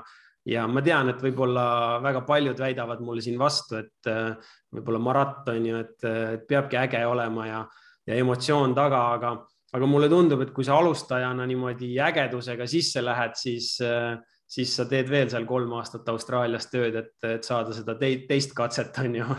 ja 0.47 0.67
ma 0.71 0.83
tean, 0.85 1.11
et 1.11 1.23
võib-olla 1.23 1.67
väga 2.05 2.23
paljud 2.27 2.61
väidavad 2.61 3.03
mulle 3.05 3.25
siin 3.25 3.39
vastu, 3.41 3.81
et 3.81 4.11
äh, 4.11 4.55
võib-olla 4.75 5.03
maraton 5.03 5.67
ju, 5.67 5.83
et, 5.83 5.99
et 6.07 6.47
peabki 6.49 6.79
äge 6.81 7.03
olema 7.07 7.49
ja, 7.49 7.65
ja 8.07 8.21
emotsioon 8.23 8.75
taga, 8.77 9.03
aga, 9.19 9.35
aga 9.75 9.91
mulle 9.91 10.09
tundub, 10.13 10.45
et 10.45 10.55
kui 10.55 10.67
sa 10.67 10.79
alustajana 10.79 11.47
niimoodi 11.49 11.97
ägedusega 12.03 12.69
sisse 12.71 13.05
lähed, 13.05 13.35
siis 13.41 13.75
äh, 13.85 14.17
siis 14.47 14.75
sa 14.79 14.87
teed 14.89 15.11
veel 15.11 15.31
seal 15.31 15.47
kolm 15.49 15.73
aastat 15.79 16.07
Austraalias 16.13 16.69
tööd, 16.71 16.95
et, 17.01 17.15
et 17.27 17.47
saada 17.47 17.75
seda 17.75 17.97
te 17.99 18.13
teist 18.29 18.55
katset, 18.57 18.95
on 19.03 19.19
ju. 19.21 19.39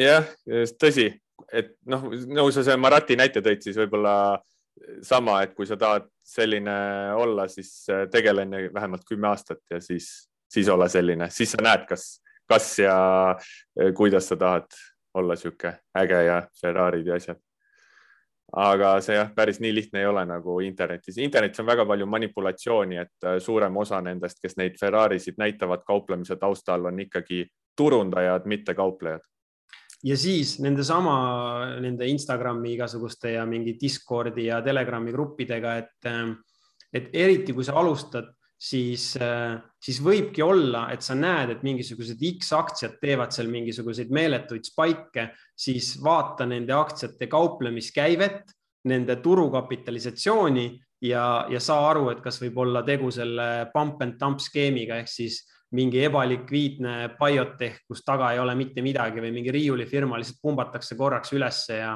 jah, 0.00 0.26
tõsi, 0.80 1.06
et 1.52 1.76
noh, 1.90 2.08
nagu 2.26 2.50
sa 2.50 2.64
selle 2.64 2.80
Marati 2.82 3.18
näite 3.18 3.44
tõid, 3.44 3.62
siis 3.64 3.78
võib-olla 3.78 4.16
sama, 5.06 5.40
et 5.44 5.54
kui 5.54 5.68
sa 5.70 5.78
tahad 5.80 6.08
selline 6.24 6.74
olla, 7.20 7.48
siis 7.48 7.86
tegele 8.10 8.46
enne 8.46 8.62
vähemalt 8.74 9.04
kümme 9.08 9.28
aastat 9.28 9.60
ja 9.70 9.80
siis, 9.80 10.08
siis 10.50 10.68
ole 10.72 10.88
selline, 10.88 11.28
siis 11.30 11.52
sa 11.52 11.62
näed, 11.62 11.84
kas, 11.88 12.06
kas 12.48 12.70
ja 12.78 12.96
kuidas 13.96 14.28
sa 14.32 14.36
tahad 14.40 14.78
olla 15.14 15.36
sihuke 15.36 15.76
äge 16.00 16.22
ja 16.26 16.42
Ferrari'd 16.60 17.06
ja 17.06 17.20
asjad 17.20 17.42
aga 18.54 18.94
see 19.02 19.16
jah, 19.16 19.30
päris 19.34 19.58
nii 19.62 19.72
lihtne 19.74 20.00
ei 20.02 20.06
ole 20.06 20.22
nagu 20.28 20.58
internetis. 20.62 21.18
internetis 21.18 21.60
on 21.60 21.66
väga 21.66 21.86
palju 21.86 22.06
manipulatsiooni, 22.06 22.96
et 23.02 23.26
äh, 23.26 23.38
suurem 23.42 23.76
osa 23.76 24.00
nendest, 24.00 24.38
kes 24.42 24.56
neid 24.56 24.78
Ferrarisid 24.80 25.38
näitavad 25.38 25.82
kauplemise 25.86 26.36
taustal, 26.36 26.86
on 26.90 27.00
ikkagi 27.00 27.44
turundajad, 27.76 28.46
mitte 28.46 28.74
kauplejad. 28.74 29.24
Ja 30.04 30.16
siis 30.20 30.58
nendesama, 30.60 31.16
nende 31.80 32.08
Instagrami 32.10 32.74
igasuguste 32.74 33.34
ja 33.38 33.44
mingi 33.48 33.76
Discordi 33.80 34.48
ja 34.50 34.60
Telegrami 34.64 35.12
gruppidega, 35.14 35.76
et, 35.80 36.08
äh, 36.10 36.34
et 36.92 37.12
eriti 37.12 37.54
kui 37.56 37.64
sa 37.64 37.78
alustad 37.80 38.28
siis, 38.60 39.14
äh, 39.20 39.56
siis 39.80 40.00
võibki 40.04 40.44
olla, 40.44 40.88
et 40.92 41.02
sa 41.02 41.16
näed, 41.18 41.54
et 41.54 41.64
mingisugused 41.66 42.20
X 42.38 42.52
aktsiad 42.56 42.98
teevad 43.00 43.34
seal 43.34 43.50
mingisuguseid 43.52 44.12
meeletuid 44.14 44.68
spike, 44.68 45.30
siis 45.56 45.94
vaata 46.04 46.46
nende 46.48 46.76
aktsiate 46.76 47.28
kauplemiskäivet, 47.30 48.54
nende 48.88 49.16
turukapitalisatsiooni 49.24 50.66
ja, 51.08 51.46
ja 51.50 51.60
saa 51.60 51.88
aru, 51.90 52.10
et 52.12 52.20
kas 52.24 52.40
võib 52.42 52.60
olla 52.66 52.84
tegu 52.84 53.10
selle 53.12 53.70
pump 53.72 54.02
and 54.04 54.18
dump 54.20 54.42
skeemiga 54.44 55.00
ehk 55.00 55.08
siis 55.08 55.40
mingi 55.74 56.04
ebalikviidne 56.06 56.96
biotech, 57.18 57.80
kus 57.88 58.04
taga 58.06 58.32
ei 58.32 58.40
ole 58.42 58.54
mitte 58.58 58.82
midagi 58.84 59.22
või 59.22 59.32
mingi 59.34 59.54
riiulifirma 59.54 60.18
lihtsalt 60.20 60.42
pumbatakse 60.42 60.96
korraks 60.98 61.32
ülesse 61.34 61.78
ja, 61.80 61.94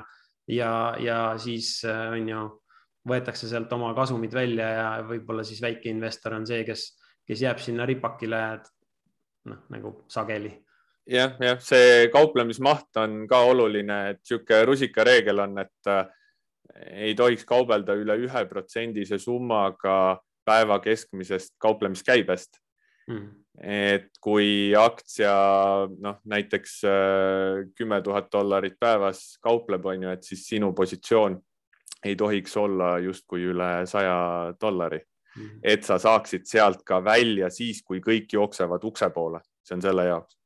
ja, 0.51 0.73
ja 1.03 1.19
siis 1.39 1.77
äh, 1.87 2.09
on 2.17 2.33
ju 2.33 2.47
võetakse 3.09 3.49
sealt 3.49 3.73
oma 3.73 3.93
kasumid 3.97 4.35
välja 4.35 4.69
ja 4.69 4.89
võib-olla 5.07 5.45
siis 5.47 5.61
väikeinvestor 5.65 6.37
on 6.37 6.47
see, 6.49 6.65
kes, 6.67 6.91
kes 7.27 7.45
jääb 7.45 7.63
sinna 7.63 7.87
ripakile 7.89 8.43
noh, 9.49 9.65
nagu 9.73 9.95
sageli. 10.11 10.53
jah, 11.09 11.37
jah, 11.41 11.59
see 11.63 12.09
kauplemismaht 12.13 13.01
on 13.01 13.23
ka 13.31 13.43
oluline, 13.49 13.99
et 14.13 14.23
niisugune 14.23 14.63
rusikareegel 14.73 15.45
on, 15.47 15.59
et 15.65 15.93
äh, 15.93 16.07
ei 17.09 17.15
tohiks 17.17 17.47
kaubelda 17.49 17.97
üle 17.99 18.19
ühe 18.27 18.45
protsendise 18.51 19.19
summaga 19.23 20.19
päeva 20.49 20.79
keskmisest 20.85 21.57
kauplemiskäibest 21.61 22.61
mm.. 23.09 23.29
Et 23.63 24.11
kui 24.23 24.75
aktsia 24.79 25.33
noh, 25.89 26.21
näiteks 26.31 26.79
äh, 26.87 27.67
kümme 27.75 28.01
tuhat 28.03 28.31
dollarit 28.33 28.79
päevas 28.81 29.39
kaupleb, 29.43 29.87
on 29.87 30.07
ju, 30.07 30.15
et 30.15 30.25
siis 30.27 30.45
sinu 30.47 30.73
positsioon 30.73 31.39
ei 32.07 32.15
tohiks 32.17 32.57
olla 32.57 32.99
justkui 33.03 33.43
üle 33.51 33.71
saja 33.91 34.55
dollari 34.61 34.99
mm, 35.01 35.43
-hmm. 35.43 35.61
et 35.63 35.85
sa 35.85 35.99
saaksid 35.99 36.47
sealt 36.47 36.85
ka 36.87 37.05
välja 37.05 37.51
siis, 37.51 37.83
kui 37.83 38.01
kõik 38.01 38.33
jooksevad 38.33 38.85
ukse 38.85 39.11
poole, 39.11 39.41
see 39.63 39.75
on 39.75 39.83
selle 39.83 40.05
jaoks. 40.05 40.39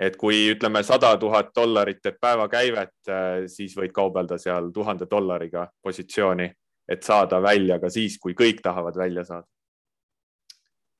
et 0.00 0.16
kui 0.16 0.48
ütleme 0.54 0.82
sada 0.82 1.16
tuhat 1.16 1.50
dollarit 1.54 2.02
teeb 2.02 2.16
päevakäivet, 2.20 2.94
äh, 3.08 3.46
siis 3.46 3.76
võid 3.76 3.92
kaubelda 3.92 4.38
seal 4.38 4.70
tuhande 4.72 5.06
dollariga 5.10 5.68
positsiooni, 5.82 6.50
et 6.88 7.02
saada 7.02 7.42
välja 7.42 7.78
ka 7.78 7.90
siis, 7.90 8.18
kui 8.18 8.32
kõik 8.32 8.62
tahavad 8.62 8.96
välja 8.96 9.24
saada 9.24 9.46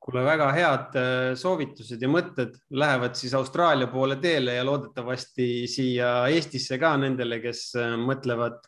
kuule, 0.02 0.24
väga 0.26 0.48
head 0.56 0.96
äh, 0.98 1.34
soovitused 1.38 2.02
ja 2.02 2.10
mõtted 2.10 2.56
lähevad 2.74 3.14
siis 3.18 3.34
Austraalia 3.38 3.90
poole 3.90 4.18
teele 4.22 4.56
ja 4.56 4.64
loodetavasti 4.66 5.68
siia 5.70 6.14
Eestisse 6.32 6.78
ka 6.82 6.96
nendele, 7.00 7.38
kes 7.42 7.68
äh, 7.78 7.94
mõtlevad 8.00 8.66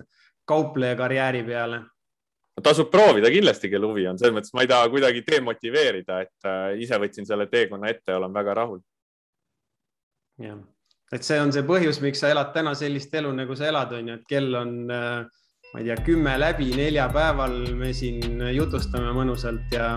kaupleja 0.49 0.99
karjääri 1.01 1.43
peale? 1.47 1.83
tasub 2.63 2.87
proovida 2.87 3.33
kindlasti, 3.35 3.67
kel 3.67 3.83
huvi 3.83 4.05
on, 4.07 4.19
selles 4.21 4.37
mõttes 4.37 4.53
ma 4.55 4.63
ei 4.63 4.69
taha 4.71 4.87
kuidagi 4.93 5.25
demotiveerida, 5.27 6.21
et 6.23 6.47
äh, 6.47 6.77
ise 6.85 7.01
võtsin 7.03 7.27
selle 7.27 7.49
teekonna 7.51 7.91
ette 7.91 8.15
ja 8.15 8.21
olen 8.21 8.37
väga 8.37 8.55
rahul. 8.61 8.79
jah, 10.39 10.61
et 11.13 11.27
see 11.27 11.41
on 11.43 11.51
see 11.53 11.67
põhjus, 11.67 11.99
miks 12.05 12.23
sa 12.23 12.31
elad 12.31 12.55
täna 12.55 12.77
sellist 12.79 13.15
elu, 13.15 13.33
nagu 13.35 13.59
sa 13.59 13.67
elad, 13.73 13.97
on 13.99 14.13
ju, 14.13 14.21
et 14.21 14.29
kell 14.31 14.55
on 14.61 14.77
ma 14.87 15.83
ei 15.83 15.89
tea, 15.89 15.99
kümme 16.07 16.37
läbi 16.39 16.71
neljapäeval 16.79 17.59
me 17.75 17.91
siin 17.91 18.39
jutustame 18.55 19.11
mõnusalt 19.19 19.75
ja, 19.75 19.89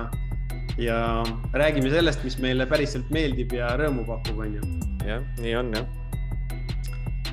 ja 0.77 1.23
räägime 1.53 1.89
sellest, 1.93 2.23
mis 2.23 2.37
meile 2.41 2.67
päriselt 2.69 3.09
meeldib 3.13 3.53
ja 3.57 3.71
rõõmu 3.79 4.05
pakub, 4.07 4.43
on 4.45 4.59
ju. 4.59 4.75
jah, 5.07 5.23
nii 5.41 5.55
on 5.57 5.73
jah 5.77 5.87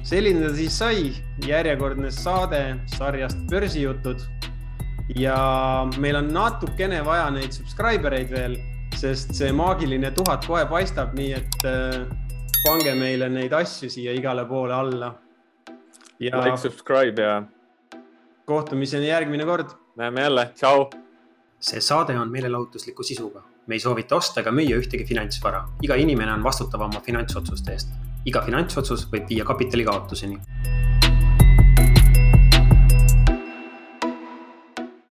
selline 0.05 0.45
ta 0.45 0.53
siis 0.55 0.77
sai, 0.79 1.13
järjekordne 1.47 2.11
saade 2.13 2.61
sarjast 2.97 3.39
Börsijutud. 3.51 4.21
ja 5.17 5.37
meil 6.01 6.17
on 6.17 6.31
natukene 6.33 7.03
vaja 7.05 7.29
neid 7.33 7.53
subscriber 7.53 8.15
eid 8.17 8.31
veel, 8.33 8.57
sest 8.97 9.35
see 9.37 9.53
maagiline 9.53 10.11
tuhat 10.17 10.47
kohe 10.49 10.65
paistab, 10.69 11.13
nii 11.17 11.33
et 11.37 11.67
äh, 11.69 11.99
pange 12.65 12.95
meile 13.01 13.29
neid 13.33 13.53
asju 13.53 13.91
siia 13.93 14.15
igale 14.17 14.47
poole 14.49 14.75
alla. 14.75 15.15
ja 16.21 16.41
like, 16.41 16.57
subscribe 16.61 17.23
ja. 17.23 17.43
kohtumiseni 18.45 19.09
järgmine 19.09 19.45
kord. 19.45 19.77
näeme 19.97 20.21
jälle, 20.21 20.51
tšau. 20.55 21.04
See 21.65 21.81
saade 21.81 22.17
on 22.21 22.33
meelelahutusliku 22.33 23.03
sisuga, 23.03 23.43
me 23.67 23.79
ei 23.79 23.81
soovita 23.81 24.19
osta 24.21 24.43
ega 24.43 24.53
müüa 24.53 24.77
ühtegi 24.83 25.07
finantsvara, 25.09 25.63
iga 25.87 25.97
inimene 25.97 26.35
on 26.37 26.45
vastutav 26.45 26.85
oma 26.89 27.01
finantsotsuste 27.07 27.73
eest. 27.73 27.95
Iga 28.29 28.43
finantsotsus 28.45 29.07
võib 29.13 29.29
viia 29.29 29.45
kapitali 29.49 29.85
kaotuseni 29.85 30.39